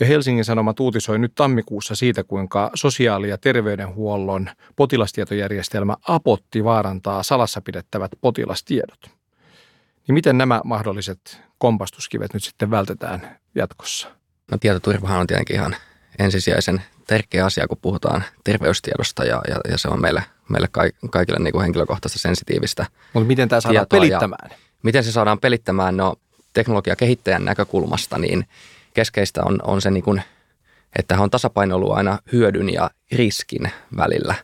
Ja 0.00 0.06
Helsingin 0.06 0.44
Sanomat 0.44 0.80
uutisoi 0.80 1.18
nyt 1.18 1.34
tammikuussa 1.34 1.94
siitä, 1.94 2.24
kuinka 2.24 2.70
sosiaali- 2.74 3.28
ja 3.28 3.38
terveydenhuollon 3.38 4.50
potilastietojärjestelmä 4.76 5.96
Apotti 6.08 6.64
vaarantaa 6.64 7.22
salassa 7.22 7.60
pidettävät 7.60 8.10
potilastiedot. 8.20 9.23
Niin 10.08 10.14
miten 10.14 10.38
nämä 10.38 10.60
mahdolliset 10.64 11.40
kompastuskivet 11.58 12.34
nyt 12.34 12.44
sitten 12.44 12.70
vältetään 12.70 13.38
jatkossa? 13.54 14.08
No 14.50 14.58
tietoturvahan 14.58 15.20
on 15.20 15.26
tietenkin 15.26 15.56
ihan 15.56 15.76
ensisijaisen 16.18 16.82
tärkeä 17.06 17.44
asia, 17.44 17.68
kun 17.68 17.78
puhutaan 17.82 18.24
terveystiedosta 18.44 19.24
ja, 19.24 19.42
ja, 19.48 19.56
ja 19.70 19.78
se 19.78 19.88
on 19.88 20.00
meille, 20.00 20.24
meille 20.48 20.68
kaikille 21.10 21.38
niin 21.38 21.52
kuin 21.52 21.62
henkilökohtaista 21.62 22.18
sensitiivistä 22.18 22.86
Mutta 23.12 23.26
miten 23.26 23.48
tämä 23.48 23.60
saadaan 23.60 23.86
pelittämään? 23.90 24.50
Miten 24.82 25.04
se 25.04 25.12
saadaan 25.12 25.40
pelittämään? 25.40 25.96
No 25.96 26.16
teknologiakehittäjän 26.52 27.44
näkökulmasta 27.44 28.18
niin 28.18 28.46
keskeistä 28.94 29.42
on, 29.44 29.58
on 29.62 29.82
se, 29.82 29.90
niin 29.90 30.04
kuin, 30.04 30.22
että 30.98 31.20
on 31.20 31.30
tasapainoilu 31.30 31.92
aina 31.92 32.18
hyödyn 32.32 32.72
ja 32.72 32.90
riskin 33.12 33.70
välillä. 33.96 34.34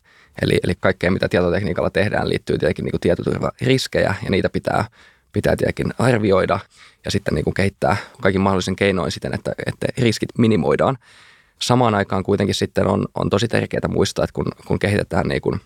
Eli, 0.42 0.61
eli 0.64 0.75
kaikkea, 0.81 1.11
mitä 1.11 1.29
tietotekniikalla 1.29 1.90
tehdään, 1.90 2.29
liittyy 2.29 2.59
tietenkin 2.59 2.85
niin 2.85 2.90
kuin 2.90 3.01
tietoturvariskejä 3.01 4.14
ja 4.25 4.31
niitä 4.31 4.49
pitää 4.49 4.85
pitää 5.33 5.57
tietenkin 5.57 5.95
arvioida 5.99 6.59
ja 7.05 7.11
sitten 7.11 7.35
niin 7.35 7.45
kuin 7.45 7.55
kehittää 7.55 7.97
kaikin 8.21 8.40
mahdollisen 8.40 8.77
keinoin 8.77 9.12
siten, 9.12 9.35
että, 9.35 9.53
että 9.66 9.87
riskit 9.99 10.29
minimoidaan. 10.38 10.99
Samaan 11.62 11.95
aikaan 11.95 12.23
kuitenkin 12.23 12.55
sitten 12.55 12.87
on, 12.87 13.07
on 13.14 13.31
tosi 13.31 13.49
tärkeää 13.49 13.88
muistaa, 13.88 14.25
että 14.25 14.35
kun, 14.35 14.47
kun 14.66 14.79
kehitetään 14.79 15.29
niin 15.29 15.40
kuin 15.40 15.61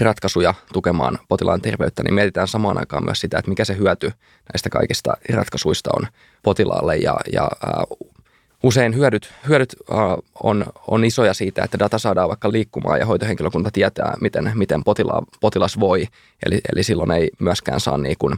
ratkaisuja 0.00 0.54
tukemaan 0.72 1.18
potilaan 1.28 1.60
terveyttä, 1.60 2.02
niin 2.02 2.14
mietitään 2.14 2.48
samaan 2.48 2.78
aikaan 2.78 3.04
myös 3.04 3.20
sitä, 3.20 3.38
että 3.38 3.48
mikä 3.48 3.64
se 3.64 3.76
hyöty 3.76 4.12
näistä 4.52 4.70
kaikista 4.70 5.16
ratkaisuista 5.32 5.90
on 5.96 6.06
potilaalle 6.42 6.96
ja, 6.96 7.16
ja 7.32 7.50
ää, 7.66 7.84
Usein 8.62 8.96
hyödyt, 8.96 9.32
hyödyt 9.48 9.76
äh, 9.92 9.98
on, 10.42 10.66
on 10.86 11.04
isoja 11.04 11.34
siitä, 11.34 11.64
että 11.64 11.78
data 11.78 11.98
saadaan 11.98 12.28
vaikka 12.28 12.52
liikkumaan 12.52 12.98
ja 12.98 13.06
hoitohenkilökunta 13.06 13.70
tietää, 13.70 14.14
miten, 14.20 14.52
miten 14.54 14.84
potila, 14.84 15.22
potilas 15.40 15.80
voi. 15.80 16.06
Eli, 16.46 16.60
eli 16.72 16.82
silloin 16.82 17.10
ei 17.10 17.30
myöskään 17.38 17.80
saa 17.80 17.98
niin 17.98 18.16
kuin 18.18 18.34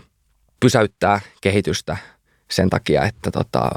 pysäyttää 0.62 1.20
kehitystä 1.40 1.96
sen 2.50 2.70
takia, 2.70 3.04
että 3.04 3.30
tota, 3.30 3.70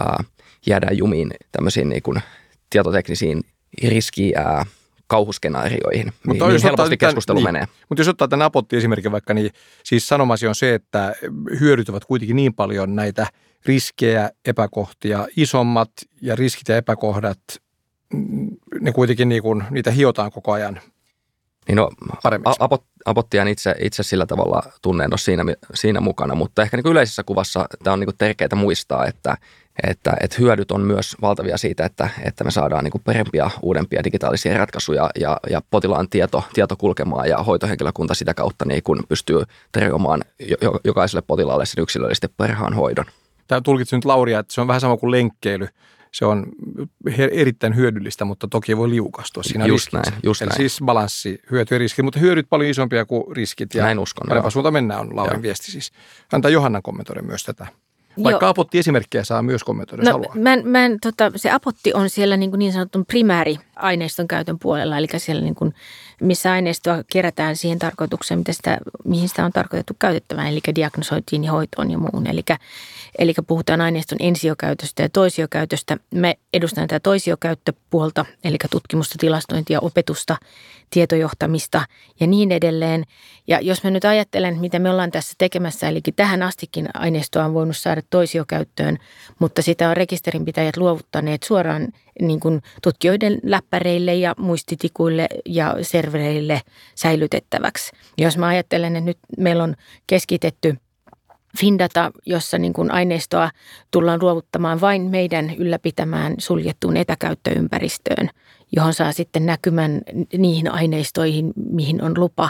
jäädään 0.65 0.97
jumiin 0.97 1.31
tämmöisiin 1.51 1.89
niin 1.89 2.03
kuin 2.03 2.21
tietoteknisiin 2.69 3.43
riskiä 3.87 4.65
kauhuskenaarioihin. 5.07 6.13
Mutta 6.27 6.45
niin, 6.45 6.53
niin 6.53 6.63
helposti 6.63 6.97
tämän, 6.97 7.09
keskustelu 7.09 7.37
niin, 7.37 7.47
menee. 7.47 7.65
Mutta 7.89 8.01
jos 8.01 8.07
ottaa 8.07 8.27
tämän 8.27 8.45
Apotti-esimerkin 8.45 9.11
vaikka, 9.11 9.33
niin 9.33 9.51
siis 9.83 10.07
sanomasi 10.07 10.47
on 10.47 10.55
se, 10.55 10.73
että 10.73 11.13
hyödyt 11.59 11.89
ovat 11.89 12.05
kuitenkin 12.05 12.35
niin 12.35 12.53
paljon 12.53 12.95
näitä 12.95 13.27
riskejä, 13.65 14.29
epäkohtia, 14.45 15.27
isommat 15.37 15.91
ja 16.21 16.35
riskit 16.35 16.67
ja 16.67 16.77
epäkohdat, 16.77 17.39
ne 18.81 18.91
kuitenkin 18.91 19.29
niin 19.29 19.41
kuin, 19.41 19.63
niitä 19.69 19.91
hiotaan 19.91 20.31
koko 20.31 20.51
ajan 20.51 20.81
niin 21.67 21.75
no, 21.75 21.89
apot, 22.59 22.83
apottian 23.05 23.47
itse, 23.47 23.75
itse 23.79 24.03
sillä 24.03 24.25
tavalla 24.25 24.63
tunnen 24.81 25.13
ole 25.13 25.17
siinä, 25.17 25.43
siinä 25.73 26.01
mukana, 26.01 26.35
mutta 26.35 26.61
ehkä 26.61 26.77
niin 26.77 26.91
yleisessä 26.91 27.23
kuvassa 27.23 27.65
tämä 27.83 27.93
on 27.93 27.99
niin 27.99 28.17
tärkeää 28.17 28.55
muistaa, 28.55 29.05
että, 29.05 29.37
että, 29.83 30.13
että 30.21 30.37
hyödyt 30.39 30.71
on 30.71 30.81
myös 30.81 31.15
valtavia 31.21 31.57
siitä, 31.57 31.85
että, 31.85 32.09
että 32.23 32.43
me 32.43 32.51
saadaan 32.51 32.83
niin 32.83 33.01
parempia, 33.03 33.49
uudempia 33.61 34.03
digitaalisia 34.03 34.57
ratkaisuja 34.57 35.09
ja, 35.19 35.39
ja 35.49 35.61
potilaan 35.71 36.09
tieto, 36.09 36.43
tieto 36.53 36.75
kulkemaan 36.75 37.29
ja 37.29 37.43
hoitohenkilökunta 37.43 38.13
sitä 38.13 38.33
kautta 38.33 38.65
niin 38.65 38.83
kuin 38.83 38.99
pystyy 39.09 39.43
tarjoamaan 39.71 40.21
jokaiselle 40.83 41.23
potilaalle 41.27 41.65
sen 41.65 41.81
yksilöllisesti 41.81 42.27
parhaan 42.37 42.73
hoidon. 42.73 43.05
Tämä 43.47 43.61
tulkitsin 43.61 43.97
nyt 43.97 44.05
Lauria, 44.05 44.39
että 44.39 44.53
se 44.53 44.61
on 44.61 44.67
vähän 44.67 44.81
sama 44.81 44.97
kuin 44.97 45.11
lenkkeily. 45.11 45.67
Se 46.15 46.25
on 46.25 46.45
erittäin 47.31 47.75
hyödyllistä, 47.75 48.25
mutta 48.25 48.47
toki 48.47 48.77
voi 48.77 48.89
liukastua 48.89 49.43
siinä 49.43 49.65
just 49.65 49.93
näin, 49.93 50.13
just 50.23 50.41
Eli 50.41 50.49
näin. 50.49 50.57
siis 50.57 50.79
balanssi, 50.85 51.39
hyöty 51.51 51.75
ja 51.75 51.79
riski, 51.79 52.01
mutta 52.03 52.19
hyödyt 52.19 52.49
paljon 52.49 52.69
isompia 52.69 53.05
kuin 53.05 53.35
riskit. 53.35 53.73
Ja 53.73 53.83
näin 53.83 53.99
uskon. 53.99 54.27
Parempaa 54.27 54.49
suunta 54.49 54.71
mennään 54.71 54.99
on 55.01 55.15
Laurin 55.15 55.41
viesti 55.41 55.71
siis. 55.71 55.91
Antaa 56.33 56.51
Johannan 56.51 56.81
kommentoida 56.81 57.21
myös 57.21 57.43
tätä. 57.43 57.67
Vaikka 58.23 58.45
Joo. 58.45 58.49
apotti-esimerkkejä 58.49 59.23
saa 59.23 59.41
myös 59.41 59.63
kommentoida, 59.63 60.03
no, 60.03 60.11
haluaa. 60.11 60.35
Mä, 60.35 60.57
mä, 60.63 60.79
tota, 61.01 61.31
se 61.35 61.51
apotti 61.51 61.93
on 61.93 62.09
siellä 62.09 62.37
niin, 62.37 62.49
kuin 62.49 62.59
niin 62.59 62.73
sanotun 62.73 63.05
primääriaineiston 63.05 64.27
käytön 64.27 64.59
puolella, 64.59 64.97
eli 64.97 65.07
siellä 65.17 65.41
niin 65.41 65.55
kuin, 65.55 65.73
missä 66.21 66.51
aineistoa 66.51 67.03
kerätään 67.11 67.55
siihen 67.55 67.79
tarkoitukseen, 67.79 68.37
mitä 68.37 68.53
sitä, 68.53 68.77
mihin 69.05 69.29
sitä 69.29 69.45
on 69.45 69.51
tarkoitettu 69.51 69.93
käytettävään, 69.99 70.47
eli 70.47 70.59
diagnosoitiin 70.75 71.43
ja 71.43 71.51
hoitoon 71.51 71.91
ja 71.91 71.97
muun. 71.97 72.27
Eli, 72.27 72.41
eli 73.19 73.33
puhutaan 73.47 73.81
aineiston 73.81 74.17
ensiokäytöstä 74.21 75.03
ja 75.03 75.09
toisiokäytöstä. 75.09 75.97
Me 76.11 76.37
edustamme 76.53 76.87
tätä 76.87 76.99
toisiokäyttöpuolta, 76.99 78.25
eli 78.43 78.57
tutkimusta, 78.71 79.15
tilastointia, 79.19 79.79
opetusta, 79.79 80.37
tietojohtamista 80.89 81.85
ja 82.19 82.27
niin 82.27 82.51
edelleen. 82.51 83.03
Ja 83.47 83.59
jos 83.61 83.83
mä 83.83 83.89
nyt 83.89 84.05
ajattelen, 84.05 84.59
mitä 84.59 84.79
me 84.79 84.89
ollaan 84.89 85.11
tässä 85.11 85.33
tekemässä, 85.37 85.89
eli 85.89 86.01
tähän 86.15 86.43
astikin 86.43 86.89
aineistoa 86.93 87.45
on 87.45 87.53
voinut 87.53 87.77
saada 87.77 88.01
toisiokäyttöön, 88.09 88.97
mutta 89.39 89.61
sitä 89.61 89.89
on 89.89 89.97
rekisterinpitäjät 89.97 90.77
luovuttaneet 90.77 91.43
suoraan 91.43 91.87
niin 92.21 92.39
kuin 92.39 92.61
tutkijoiden 92.83 93.39
läppäreille 93.43 94.15
ja 94.15 94.35
muistitikuille 94.37 95.27
ja 95.45 95.75
servereille 95.81 96.61
säilytettäväksi. 96.95 97.91
Jos 98.17 98.37
mä 98.37 98.47
ajattelen, 98.47 98.95
että 98.95 99.05
nyt 99.05 99.17
meillä 99.37 99.63
on 99.63 99.75
keskitetty 100.07 100.75
Findata, 101.59 102.11
jossa 102.25 102.57
niin 102.57 102.73
kuin 102.73 102.91
aineistoa 102.91 103.49
tullaan 103.91 104.19
luovuttamaan 104.21 104.81
vain 104.81 105.01
meidän 105.01 105.55
ylläpitämään 105.57 106.35
suljettuun 106.37 106.97
etäkäyttöympäristöön, 106.97 108.29
johon 108.75 108.93
saa 108.93 109.11
sitten 109.11 109.45
näkymän 109.45 110.01
niihin 110.37 110.71
aineistoihin, 110.71 111.53
mihin 111.69 112.03
on 112.03 112.13
lupa 112.17 112.49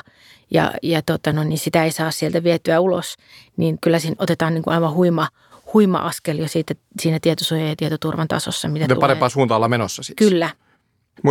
ja, 0.51 0.73
ja 0.83 1.01
tota 1.01 1.33
no, 1.33 1.43
niin 1.43 1.57
sitä 1.57 1.83
ei 1.83 1.91
saa 1.91 2.11
sieltä 2.11 2.43
vietyä 2.43 2.79
ulos, 2.79 3.15
niin 3.57 3.77
kyllä 3.81 3.99
siinä 3.99 4.15
otetaan 4.19 4.53
niin 4.53 4.63
kuin 4.63 4.73
aivan 4.73 4.93
huima, 4.93 5.27
huima 5.73 5.97
askel 5.97 6.38
jo 6.38 6.47
siitä, 6.47 6.75
siinä 7.01 7.19
tietosuoja- 7.21 7.69
ja 7.69 7.75
tietoturvan 7.75 8.27
tasossa. 8.27 8.67
Mitä 8.67 8.88
tulee. 8.88 8.99
parempaa 8.99 9.29
suuntaan 9.29 9.55
olla 9.55 9.67
menossa 9.67 10.03
siis. 10.03 10.15
Kyllä, 10.15 10.49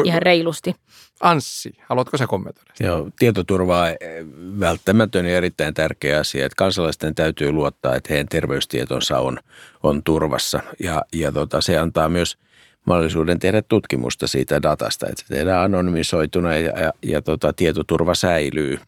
ihan 0.04 0.22
reilusti. 0.22 0.74
Anssi, 1.20 1.72
haluatko 1.86 2.18
sä 2.18 2.26
kommentoida? 2.26 2.72
Joo, 2.80 3.08
tietoturva 3.18 3.80
on 3.80 4.60
välttämätön 4.60 5.26
ja 5.26 5.36
erittäin 5.36 5.74
tärkeä 5.74 6.18
asia. 6.18 6.46
Että 6.46 6.56
kansalaisten 6.56 7.14
täytyy 7.14 7.52
luottaa, 7.52 7.96
että 7.96 8.08
heidän 8.10 8.28
terveystietonsa 8.28 9.18
on, 9.18 9.38
on 9.82 10.02
turvassa. 10.02 10.60
Ja, 10.80 11.02
ja 11.12 11.32
tota, 11.32 11.60
se 11.60 11.78
antaa 11.78 12.08
myös 12.08 12.38
mahdollisuuden 12.86 13.38
tehdä 13.38 13.62
tutkimusta 13.62 14.26
siitä 14.26 14.62
datasta, 14.62 15.06
että 15.06 15.22
se 15.26 15.34
tehdään 15.34 15.64
anonymisoituna 15.64 16.56
ja, 16.56 16.80
ja, 16.80 16.92
ja 17.02 17.22
tota, 17.22 17.52
tietoturva 17.52 18.14
säilyy. 18.14 18.78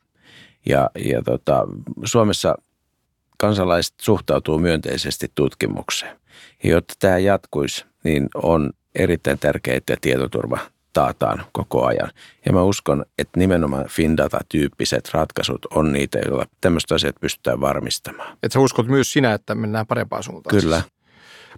Ja, 0.66 0.90
ja 1.04 1.22
tota, 1.22 1.66
Suomessa 2.04 2.54
kansalaiset 3.38 3.94
suhtautuu 4.00 4.58
myönteisesti 4.58 5.30
tutkimukseen. 5.34 6.16
Ja 6.64 6.70
jotta 6.70 6.94
tämä 6.98 7.18
jatkuisi, 7.18 7.84
niin 8.04 8.28
on 8.34 8.70
erittäin 8.94 9.38
tärkeää, 9.38 9.76
että 9.76 9.96
tietoturva 10.00 10.58
taataan 10.92 11.44
koko 11.52 11.86
ajan. 11.86 12.10
Ja 12.46 12.52
mä 12.52 12.62
uskon, 12.62 13.04
että 13.18 13.40
nimenomaan 13.40 13.84
Findata-tyyppiset 13.88 15.10
ratkaisut 15.12 15.66
on 15.74 15.92
niitä, 15.92 16.18
joilla 16.18 16.46
tämmöiset 16.60 16.92
asiat 16.92 17.16
pystytään 17.20 17.60
varmistamaan. 17.60 18.32
Että 18.32 18.52
sä 18.52 18.60
uskot 18.60 18.86
myös 18.86 19.12
sinä, 19.12 19.32
että 19.32 19.54
mennään 19.54 19.86
parempaan 19.86 20.22
suuntaan? 20.22 20.60
Kyllä. 20.60 20.80
Siis. 20.80 20.95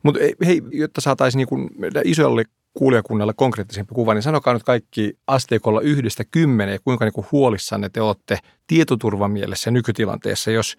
Mutta 0.02 0.20
hei, 0.46 0.62
jotta 0.70 1.00
saataisiin 1.00 1.46
niin 1.50 1.70
isolle 2.04 2.44
kuulijakunnalle 2.74 3.32
konkreettisempi 3.36 3.94
kuva, 3.94 4.14
niin 4.14 4.22
sanokaa 4.22 4.54
nyt 4.54 4.62
kaikki 4.62 5.18
asteikolla 5.26 5.80
yhdestä 5.80 6.24
kymmeneen, 6.30 6.78
kuinka 6.84 7.04
niin 7.04 7.26
huolissanne 7.32 7.88
te 7.88 8.00
olette 8.00 8.38
tietoturvamielessä 8.66 9.70
nykytilanteessa, 9.70 10.50
jos 10.50 10.78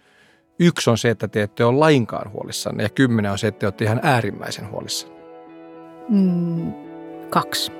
yksi 0.60 0.90
on 0.90 0.98
se, 0.98 1.10
että 1.10 1.28
te 1.28 1.42
ette 1.42 1.66
ole 1.66 1.78
lainkaan 1.78 2.32
huolissanne 2.32 2.84
ja 2.84 2.90
kymmenen 2.90 3.32
on 3.32 3.38
se, 3.38 3.48
että 3.48 3.60
te 3.60 3.66
olette 3.66 3.86
ihan 3.86 4.00
äärimmäisen 4.04 4.72
huolissanne. 4.72 5.16
Mm, 6.10 6.74
kaksi. 7.30 7.72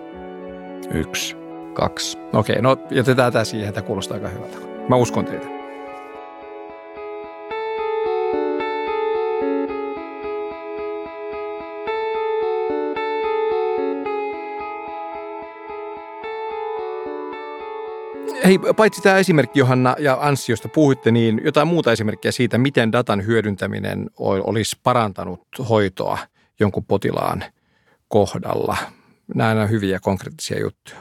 Yksi. 0.94 1.36
Kaksi. 1.74 2.18
Okei, 2.34 2.62
no 2.62 2.78
jätetään 2.92 3.34
tämä 3.34 3.46
siihen, 3.46 3.70
että 3.70 3.82
kuulostaa 3.82 4.16
aika 4.16 4.30
hyvältä. 4.30 4.58
Mä 4.90 4.96
uskon 4.96 5.26
teitä. 5.26 5.59
Hei, 18.50 18.60
paitsi 18.78 19.02
tämä 19.02 19.18
esimerkki 19.18 19.60
Johanna 19.60 19.96
ja 20.00 20.18
Anssi, 20.22 20.52
josta 20.52 20.70
puhuitte, 20.70 21.12
niin 21.12 21.42
jotain 21.46 21.68
muuta 21.68 21.92
esimerkkiä 21.92 22.32
siitä, 22.32 22.58
miten 22.58 22.92
datan 22.92 23.26
hyödyntäminen 23.26 24.10
olisi 24.20 24.78
parantanut 24.84 25.42
hoitoa 25.70 26.18
jonkun 26.60 26.86
potilaan 26.86 27.44
kohdalla. 28.08 28.78
Nämä 29.36 29.62
on 29.62 29.70
hyviä 29.70 30.00
konkreettisia 30.00 30.60
juttuja. 30.60 30.98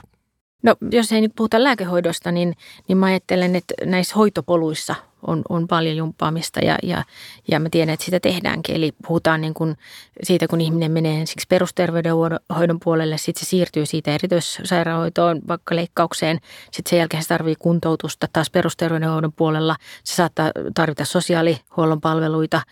No 0.62 0.76
jos 0.92 1.12
ei 1.12 1.20
nyt 1.20 1.32
puhuta 1.36 1.64
lääkehoidosta, 1.64 2.32
niin, 2.32 2.54
niin 2.88 2.98
mä 2.98 3.06
ajattelen, 3.06 3.56
että 3.56 3.74
näissä 3.84 4.14
hoitopoluissa 4.14 4.94
on, 5.26 5.42
on 5.48 5.68
paljon 5.68 5.96
jumppaamista 5.96 6.60
ja, 6.60 6.78
ja, 6.82 7.04
ja 7.48 7.60
mä 7.60 7.68
tiedän, 7.70 7.92
että 7.94 8.04
sitä 8.04 8.20
tehdäänkin. 8.20 8.76
Eli 8.76 8.92
puhutaan 9.06 9.40
niin 9.40 9.54
kuin 9.54 9.76
siitä, 10.22 10.48
kun 10.48 10.60
ihminen 10.60 10.92
menee 10.92 11.20
ensiksi 11.20 11.46
perusterveydenhoidon 11.48 12.80
puolelle, 12.84 13.18
sitten 13.18 13.44
se 13.44 13.50
siirtyy 13.50 13.86
siitä 13.86 14.14
erityissairaanhoitoon, 14.14 15.40
vaikka 15.48 15.76
leikkaukseen, 15.76 16.40
sitten 16.70 16.90
sen 16.90 16.98
jälkeen 16.98 17.22
se 17.22 17.28
tarvii 17.28 17.56
kuntoutusta 17.58 18.26
taas 18.32 18.50
perusterveydenhoidon 18.50 19.32
puolella, 19.32 19.76
se 20.04 20.14
saattaa 20.14 20.50
tarvita 20.74 21.04
sosiaalihuollon 21.04 22.00
palveluita, 22.00 22.62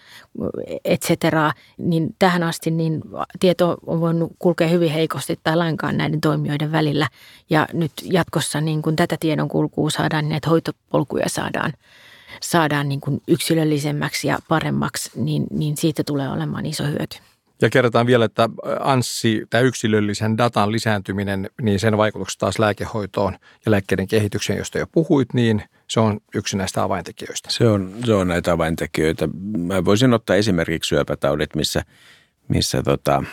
et 0.85 1.03
cetera. 1.03 1.53
Niin 1.79 2.15
tähän 2.19 2.43
asti 2.43 2.71
niin 2.71 3.03
tieto 3.41 3.77
on 3.87 4.01
voinut 4.01 4.33
kulkea 4.39 4.69
hyvin 4.69 4.91
heikosti 4.91 5.41
tai 5.43 5.57
lainkaan 5.57 5.97
näiden 5.97 6.21
toimijoiden 6.21 6.73
välillä. 6.73 7.09
Ja 7.51 7.69
nyt 7.73 7.93
jatkossa 8.03 8.61
niin 8.61 8.83
kun 8.83 8.97
tätä 8.97 9.17
tiedon 9.21 9.49
kulkua 9.49 9.91
saadaan, 9.91 10.25
niin 10.25 10.31
näitä 10.31 10.51
hoitopolkuja 10.51 11.29
saadaan 11.29 11.73
saadaan 12.43 12.89
niin 12.89 13.01
kuin 13.01 13.23
yksilöllisemmäksi 13.29 14.29
ja 14.29 14.39
paremmaksi, 14.49 15.11
niin, 15.15 15.47
niin 15.51 15.77
siitä 15.77 16.05
tulee 16.05 16.29
olemaan 16.29 16.67
iso 16.67 16.85
hyöty. 16.85 17.19
Ja 17.63 17.71
kerrotaan 17.71 18.07
vielä, 18.07 18.25
että 18.25 18.49
Anssi, 18.81 19.47
tämä 19.51 19.61
yksilöllisen 19.61 20.39
datan 20.39 20.73
lisääntyminen, 20.73 21.51
niin 21.63 21.81
sen 21.81 21.97
vaikutukset 21.97 22.39
taas 22.39 22.59
lääkehoitoon 22.59 23.39
ja 23.67 23.71
lääkkeiden 23.71 24.07
kehitykseen, 24.07 24.59
josta 24.59 24.79
jo 24.79 24.87
puhuit, 24.93 25.35
niin 25.35 25.63
se 25.89 26.01
on 26.01 26.21
yksi 26.35 26.57
näistä 26.57 26.83
avaintekijöistä. 26.83 27.49
Se 27.53 27.69
on, 27.69 27.95
se 28.05 28.15
on 28.15 28.29
näitä 28.29 28.53
avaintekijöitä. 28.53 29.29
Mä 29.59 29.85
voisin 29.85 30.15
ottaa 30.15 30.37
esimerkiksi 30.37 30.89
syöpätaudit, 30.89 31.55
missä, 31.55 31.83
missä 32.49 32.83
tota, 32.83 33.25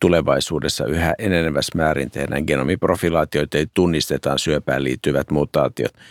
tulevaisuudessa 0.00 0.86
yhä 0.86 1.14
enenevässä 1.18 1.72
määrin 1.78 2.10
tehdään 2.10 2.44
genomiprofilaatioita, 2.46 3.58
tunnistetaan 3.74 4.38
syöpään 4.38 4.84
liittyvät 4.84 5.30
mutaatiot– 5.30 5.92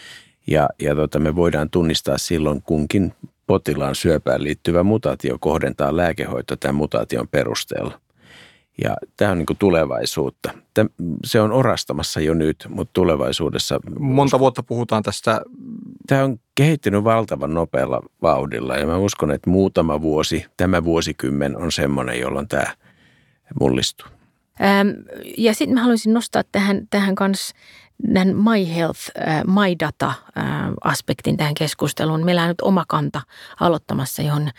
ja, 0.47 0.69
ja 0.81 0.95
tota, 0.95 1.19
me 1.19 1.35
voidaan 1.35 1.69
tunnistaa 1.69 2.17
silloin 2.17 2.61
kunkin 2.61 3.13
potilaan 3.47 3.95
syöpään 3.95 4.43
liittyvä 4.43 4.83
mutaatio 4.83 5.37
kohdentaa 5.39 5.97
lääkehoito 5.97 6.55
tämän 6.55 6.75
mutaation 6.75 7.27
perusteella. 7.27 7.99
Ja 8.83 8.95
tämä 9.17 9.31
on 9.31 9.37
niin 9.37 9.45
kuin 9.45 9.57
tulevaisuutta. 9.57 10.53
Se 11.25 11.41
on 11.41 11.51
orastamassa 11.51 12.19
jo 12.19 12.33
nyt, 12.33 12.67
mutta 12.69 12.91
tulevaisuudessa... 12.93 13.79
Monta 13.99 14.39
vuotta 14.39 14.63
puhutaan 14.63 15.03
tästä? 15.03 15.41
Tämä 16.07 16.23
on 16.23 16.39
kehittynyt 16.55 17.03
valtavan 17.03 17.53
nopealla 17.53 18.01
vauhdilla 18.21 18.77
ja 18.77 18.87
mä 18.87 18.97
uskon, 18.97 19.31
että 19.31 19.49
muutama 19.49 20.01
vuosi, 20.01 20.45
tämä 20.57 20.83
vuosikymmen 20.83 21.57
on 21.57 21.71
semmoinen, 21.71 22.19
jolloin 22.19 22.47
tämä 22.47 22.73
mullistuu. 23.59 24.07
ja 25.37 25.53
sitten 25.53 25.73
mä 25.73 25.81
haluaisin 25.81 26.13
nostaa 26.13 26.43
tähän, 26.51 26.87
tähän 26.89 27.15
kanssa 27.15 27.55
tämän 28.13 28.35
My 28.35 28.75
Health, 28.75 28.99
äh, 29.27 29.43
My 29.45 29.75
Data-aspektin 29.79 31.33
äh, 31.33 31.37
tähän 31.37 31.53
keskusteluun. 31.53 32.25
Meillä 32.25 32.41
on 32.41 32.47
nyt 32.47 32.61
oma 32.61 32.85
kanta 32.87 33.21
aloittamassa, 33.59 34.21
johon 34.21 34.49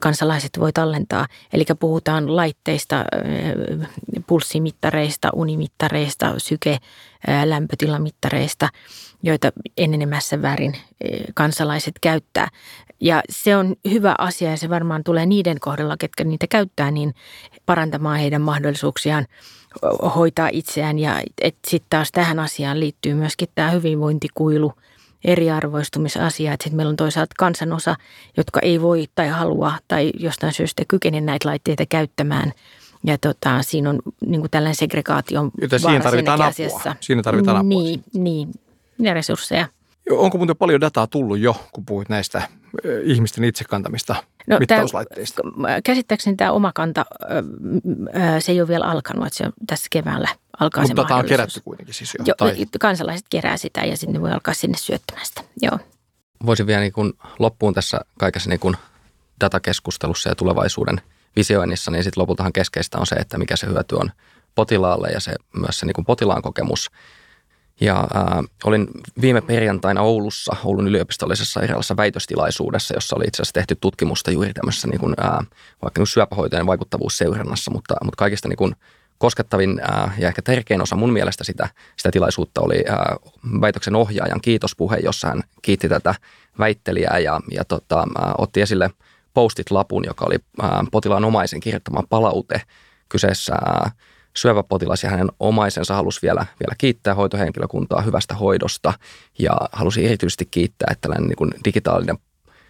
kansalaiset 0.00 0.50
voi 0.58 0.72
tallentaa. 0.72 1.26
Eli 1.52 1.64
puhutaan 1.80 2.36
laitteista, 2.36 2.96
äh, 2.96 3.88
pulssimittareista, 4.26 5.30
unimittareista, 5.34 6.34
syke, 6.38 6.78
lämpötilamittareista, 7.44 8.68
joita 9.22 9.52
enenemässä 9.76 10.42
väärin 10.42 10.76
kansalaiset 11.34 11.94
käyttää. 12.00 12.48
Ja 13.00 13.22
se 13.30 13.56
on 13.56 13.76
hyvä 13.90 14.14
asia 14.18 14.50
ja 14.50 14.56
se 14.56 14.68
varmaan 14.70 15.04
tulee 15.04 15.26
niiden 15.26 15.60
kohdalla, 15.60 15.96
ketkä 15.98 16.24
niitä 16.24 16.46
käyttää, 16.46 16.90
niin 16.90 17.14
parantamaan 17.66 18.18
heidän 18.18 18.42
mahdollisuuksiaan 18.42 19.26
hoitaa 20.14 20.48
itseään. 20.52 20.98
Ja 20.98 21.22
sitten 21.68 21.90
taas 21.90 22.12
tähän 22.12 22.38
asiaan 22.38 22.80
liittyy 22.80 23.14
myöskin 23.14 23.48
tämä 23.54 23.70
hyvinvointikuilu, 23.70 24.72
eriarvoistumisasia, 25.24 26.52
että 26.52 26.64
sitten 26.64 26.76
meillä 26.76 26.90
on 26.90 26.96
toisaalta 26.96 27.34
kansanosa, 27.38 27.96
jotka 28.36 28.60
ei 28.60 28.82
voi 28.82 29.06
tai 29.14 29.28
halua 29.28 29.72
tai 29.88 30.12
jostain 30.18 30.52
syystä 30.52 30.82
kykene 30.88 31.20
näitä 31.20 31.48
laitteita 31.48 31.86
käyttämään. 31.86 32.52
Ja 33.04 33.18
tota, 33.18 33.62
siinä 33.62 33.90
on 33.90 33.98
niin 34.26 34.40
kuin 34.40 34.50
tällainen 34.50 34.74
segregaation 34.74 35.50
Joten 35.60 35.80
siinä 35.80 36.00
tarvitaan 36.00 36.40
apua. 36.40 36.46
Asiassa. 36.46 36.96
Siinä 37.00 37.22
tarvitaan 37.22 37.56
apua. 37.56 37.68
Niin, 37.68 38.04
niin, 38.14 38.48
ja 38.98 39.14
resursseja. 39.14 39.68
Onko 40.10 40.38
muuten 40.38 40.56
paljon 40.56 40.80
dataa 40.80 41.06
tullut 41.06 41.38
jo, 41.38 41.56
kun 41.72 41.86
puhuit 41.86 42.08
näistä 42.08 42.48
ihmisten 43.04 43.44
itsekantamista 43.44 44.16
no, 44.46 44.58
mittauslaitteista? 44.58 45.42
Tämä, 45.42 45.82
käsittääkseni 45.84 46.36
tämä 46.36 46.52
omakanta, 46.52 47.06
se 48.38 48.52
ei 48.52 48.60
ole 48.60 48.68
vielä 48.68 48.84
alkanut, 48.84 49.26
että 49.26 49.36
se 49.36 49.44
on 49.44 49.52
tässä 49.66 49.86
keväällä 49.90 50.28
alkaa 50.60 50.82
Mutta 50.82 50.92
se 50.92 51.02
dataa 51.02 51.18
on 51.18 51.26
kerätty 51.26 51.60
kuitenkin 51.60 51.94
siis 51.94 52.14
jo? 52.18 52.24
jo 52.26 52.34
tai... 52.38 52.66
Kansalaiset 52.80 53.26
kerää 53.30 53.56
sitä 53.56 53.80
ja 53.80 53.96
sitten 53.96 54.22
voi 54.22 54.32
alkaa 54.32 54.54
sinne 54.54 54.78
syöttämään 54.78 55.26
sitä, 55.26 55.42
joo. 55.62 55.78
Voisin 56.46 56.66
vielä 56.66 56.80
niin 56.80 56.92
kuin 56.92 57.12
loppuun 57.38 57.74
tässä 57.74 58.00
kaikessa 58.18 58.50
niin 58.50 58.60
kuin 58.60 58.76
datakeskustelussa 59.40 60.28
ja 60.28 60.34
tulevaisuuden 60.34 61.00
visioinnissa, 61.36 61.90
niin 61.90 62.04
sitten 62.04 62.20
lopultahan 62.20 62.52
keskeistä 62.52 62.98
on 62.98 63.06
se, 63.06 63.14
että 63.14 63.38
mikä 63.38 63.56
se 63.56 63.66
hyöty 63.66 63.94
on 63.94 64.10
potilaalle 64.54 65.08
ja 65.08 65.20
se, 65.20 65.34
myös 65.56 65.78
se 65.78 65.86
niin 65.86 65.94
kuin 65.94 66.04
potilaan 66.04 66.42
kokemus– 66.42 66.90
ja 67.80 68.00
äh, 68.16 68.44
olin 68.64 68.88
viime 69.20 69.40
perjantaina 69.40 70.02
Oulussa, 70.02 70.56
Oulun 70.64 70.88
yliopistollisessa 70.88 71.62
erilaisessa 71.62 71.96
väitöstilaisuudessa, 71.96 72.94
jossa 72.94 73.16
oli 73.16 73.24
itse 73.24 73.42
asiassa 73.42 73.52
tehty 73.52 73.76
tutkimusta 73.80 74.30
juuri 74.30 74.52
tämmöisessä 74.52 74.88
niin 74.88 75.00
kuin, 75.00 75.14
äh, 75.24 75.46
vaikka 75.82 76.00
niin 76.00 76.06
syöpähoitojen 76.06 76.66
vaikuttavuusseurannassa, 76.66 77.70
mutta, 77.70 77.94
mutta 78.04 78.18
kaikista 78.18 78.48
niin 78.48 78.56
kuin 78.56 78.74
koskettavin 79.18 79.80
äh, 79.90 80.18
ja 80.18 80.28
ehkä 80.28 80.42
tärkein 80.42 80.82
osa 80.82 80.96
mun 80.96 81.12
mielestä 81.12 81.44
sitä, 81.44 81.68
sitä 81.96 82.10
tilaisuutta 82.10 82.60
oli 82.60 82.84
äh, 82.90 82.96
väitöksen 83.60 83.94
ohjaajan 83.96 84.40
kiitospuhe, 84.40 84.96
jossa 84.96 85.28
hän 85.28 85.42
kiitti 85.62 85.88
tätä 85.88 86.14
väittelijää 86.58 87.18
ja, 87.18 87.40
ja 87.50 87.64
tota, 87.64 87.98
äh, 88.00 88.34
otti 88.38 88.60
esille 88.60 88.90
postit-lapun, 89.34 90.04
joka 90.06 90.24
oli 90.24 90.36
äh, 90.64 90.70
potilaan 90.92 91.24
omaisen 91.24 91.60
kirjoittama 91.60 92.02
palaute. 92.08 92.62
Kyseessä 93.08 93.54
äh, 93.54 93.92
syöväpotilas 94.36 95.02
ja 95.02 95.10
hänen 95.10 95.28
omaisensa 95.40 95.94
halusi 95.94 96.22
vielä, 96.22 96.40
vielä 96.40 96.74
kiittää 96.78 97.14
hoitohenkilökuntaa 97.14 98.00
hyvästä 98.00 98.34
hoidosta 98.34 98.92
ja 99.38 99.52
halusi 99.72 100.06
erityisesti 100.06 100.48
kiittää, 100.50 100.88
että 100.90 101.00
tällainen 101.00 101.28
niin 101.28 101.36
kuin 101.36 101.54
digitaalinen 101.64 102.18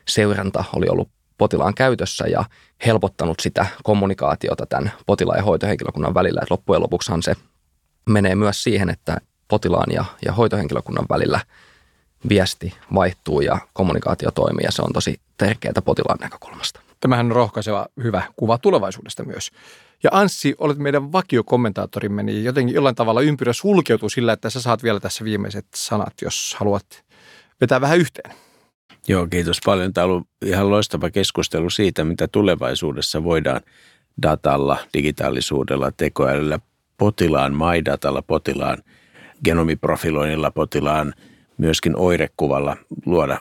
seuranta 0.08 0.64
oli 0.72 0.86
ollut 0.88 1.08
potilaan 1.38 1.74
käytössä 1.74 2.26
ja 2.26 2.44
helpottanut 2.86 3.40
sitä 3.40 3.66
kommunikaatiota 3.82 4.66
tämän 4.66 4.92
potilaan 5.06 5.38
ja 5.38 5.44
hoitohenkilökunnan 5.44 6.14
välillä. 6.14 6.40
Et 6.42 6.50
loppujen 6.50 6.82
lopuksihan 6.82 7.22
se 7.22 7.34
menee 8.08 8.34
myös 8.34 8.62
siihen, 8.62 8.90
että 8.90 9.18
potilaan 9.48 9.92
ja, 9.92 10.04
ja 10.24 10.32
hoitohenkilökunnan 10.32 11.06
välillä 11.10 11.40
viesti 12.28 12.74
vaihtuu 12.94 13.40
ja 13.40 13.58
kommunikaatio 13.72 14.30
toimii 14.30 14.64
ja 14.64 14.72
se 14.72 14.82
on 14.82 14.92
tosi 14.92 15.20
tärkeää 15.36 15.82
potilaan 15.84 16.18
näkökulmasta. 16.20 16.85
Tämähän 17.00 17.26
on 17.26 17.32
rohkaiseva 17.32 17.86
hyvä 18.02 18.22
kuva 18.36 18.58
tulevaisuudesta 18.58 19.24
myös. 19.24 19.50
Ja 20.02 20.10
Anssi, 20.12 20.54
olet 20.58 20.78
meidän 20.78 21.12
vakiokommentaattorimme, 21.12 22.22
niin 22.22 22.44
jotenkin 22.44 22.74
jollain 22.74 22.94
tavalla 22.94 23.20
ympyrä 23.20 23.52
sulkeutuu 23.52 24.08
sillä, 24.08 24.32
että 24.32 24.50
sä 24.50 24.60
saat 24.60 24.82
vielä 24.82 25.00
tässä 25.00 25.24
viimeiset 25.24 25.66
sanat, 25.74 26.12
jos 26.22 26.56
haluat 26.58 27.04
vetää 27.60 27.80
vähän 27.80 27.98
yhteen. 27.98 28.34
Joo, 29.08 29.26
kiitos 29.26 29.58
paljon. 29.64 29.92
Tämä 29.92 30.04
on 30.04 30.10
ollut 30.10 30.28
ihan 30.44 30.70
loistava 30.70 31.10
keskustelu 31.10 31.70
siitä, 31.70 32.04
mitä 32.04 32.28
tulevaisuudessa 32.28 33.24
voidaan 33.24 33.60
datalla, 34.22 34.78
digitaalisuudella, 34.94 35.92
tekoälyllä, 35.96 36.58
potilaan 36.98 37.54
maidatalla, 37.54 38.22
potilaan 38.22 38.78
genomiprofiloinnilla, 39.44 40.50
potilaan 40.50 41.14
myöskin 41.58 41.96
oirekuvalla 41.96 42.76
luoda 43.06 43.38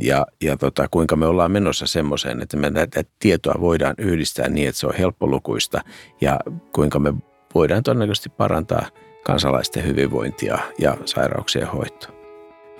ja, 0.00 0.26
ja 0.42 0.56
tota, 0.56 0.88
kuinka 0.90 1.16
me 1.16 1.26
ollaan 1.26 1.52
menossa 1.52 1.86
semmoiseen, 1.86 2.42
että 2.42 2.56
me 2.56 2.70
tätä 2.70 3.04
tietoa 3.18 3.54
voidaan 3.60 3.94
yhdistää 3.98 4.48
niin, 4.48 4.68
että 4.68 4.78
se 4.78 4.86
on 4.86 4.94
helppolukuista 4.98 5.80
ja 6.20 6.40
kuinka 6.74 6.98
me 6.98 7.14
voidaan 7.54 7.82
todennäköisesti 7.82 8.28
parantaa 8.28 8.86
kansalaisten 9.24 9.86
hyvinvointia 9.86 10.58
ja 10.78 10.96
sairauksien 11.04 11.66
hoitoa. 11.66 12.14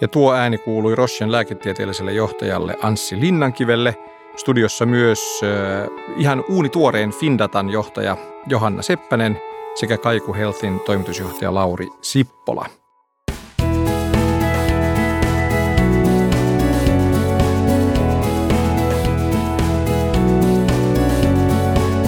Ja 0.00 0.08
tuo 0.08 0.34
ääni 0.34 0.58
kuului 0.58 0.94
Roschen 0.94 1.32
lääketieteelliselle 1.32 2.12
johtajalle 2.12 2.76
Anssi 2.82 3.20
Linnankivelle. 3.20 3.96
Studiossa 4.36 4.86
myös 4.86 5.40
äh, 5.42 5.88
ihan 6.16 6.44
uunituoreen 6.48 7.10
Findatan 7.10 7.70
johtaja 7.70 8.16
Johanna 8.46 8.82
Seppänen 8.82 9.40
sekä 9.74 9.98
Kaiku 9.98 10.34
Healthin 10.34 10.80
toimitusjohtaja 10.80 11.54
Lauri 11.54 11.88
Sippola. 12.00 12.83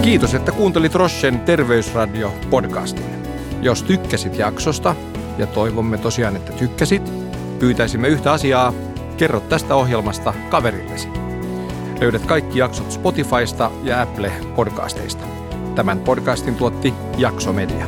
Kiitos, 0.06 0.34
että 0.34 0.52
kuuntelit 0.52 0.94
Roschen 0.94 1.40
Terveysradio-podcastin. 1.40 3.26
Jos 3.62 3.82
tykkäsit 3.82 4.38
jaksosta, 4.38 4.94
ja 5.38 5.46
toivomme 5.46 5.98
tosiaan, 5.98 6.36
että 6.36 6.52
tykkäsit, 6.52 7.12
pyytäisimme 7.58 8.08
yhtä 8.08 8.32
asiaa, 8.32 8.72
kerro 9.16 9.40
tästä 9.40 9.74
ohjelmasta 9.74 10.34
kaverillesi. 10.50 11.08
Löydät 12.00 12.26
kaikki 12.26 12.58
jaksot 12.58 12.92
Spotifysta 12.92 13.70
ja 13.82 14.02
Apple 14.02 14.32
podcasteista. 14.56 15.24
Tämän 15.74 16.00
podcastin 16.00 16.54
tuotti 16.54 16.94
Jaksomedia. 17.18 17.86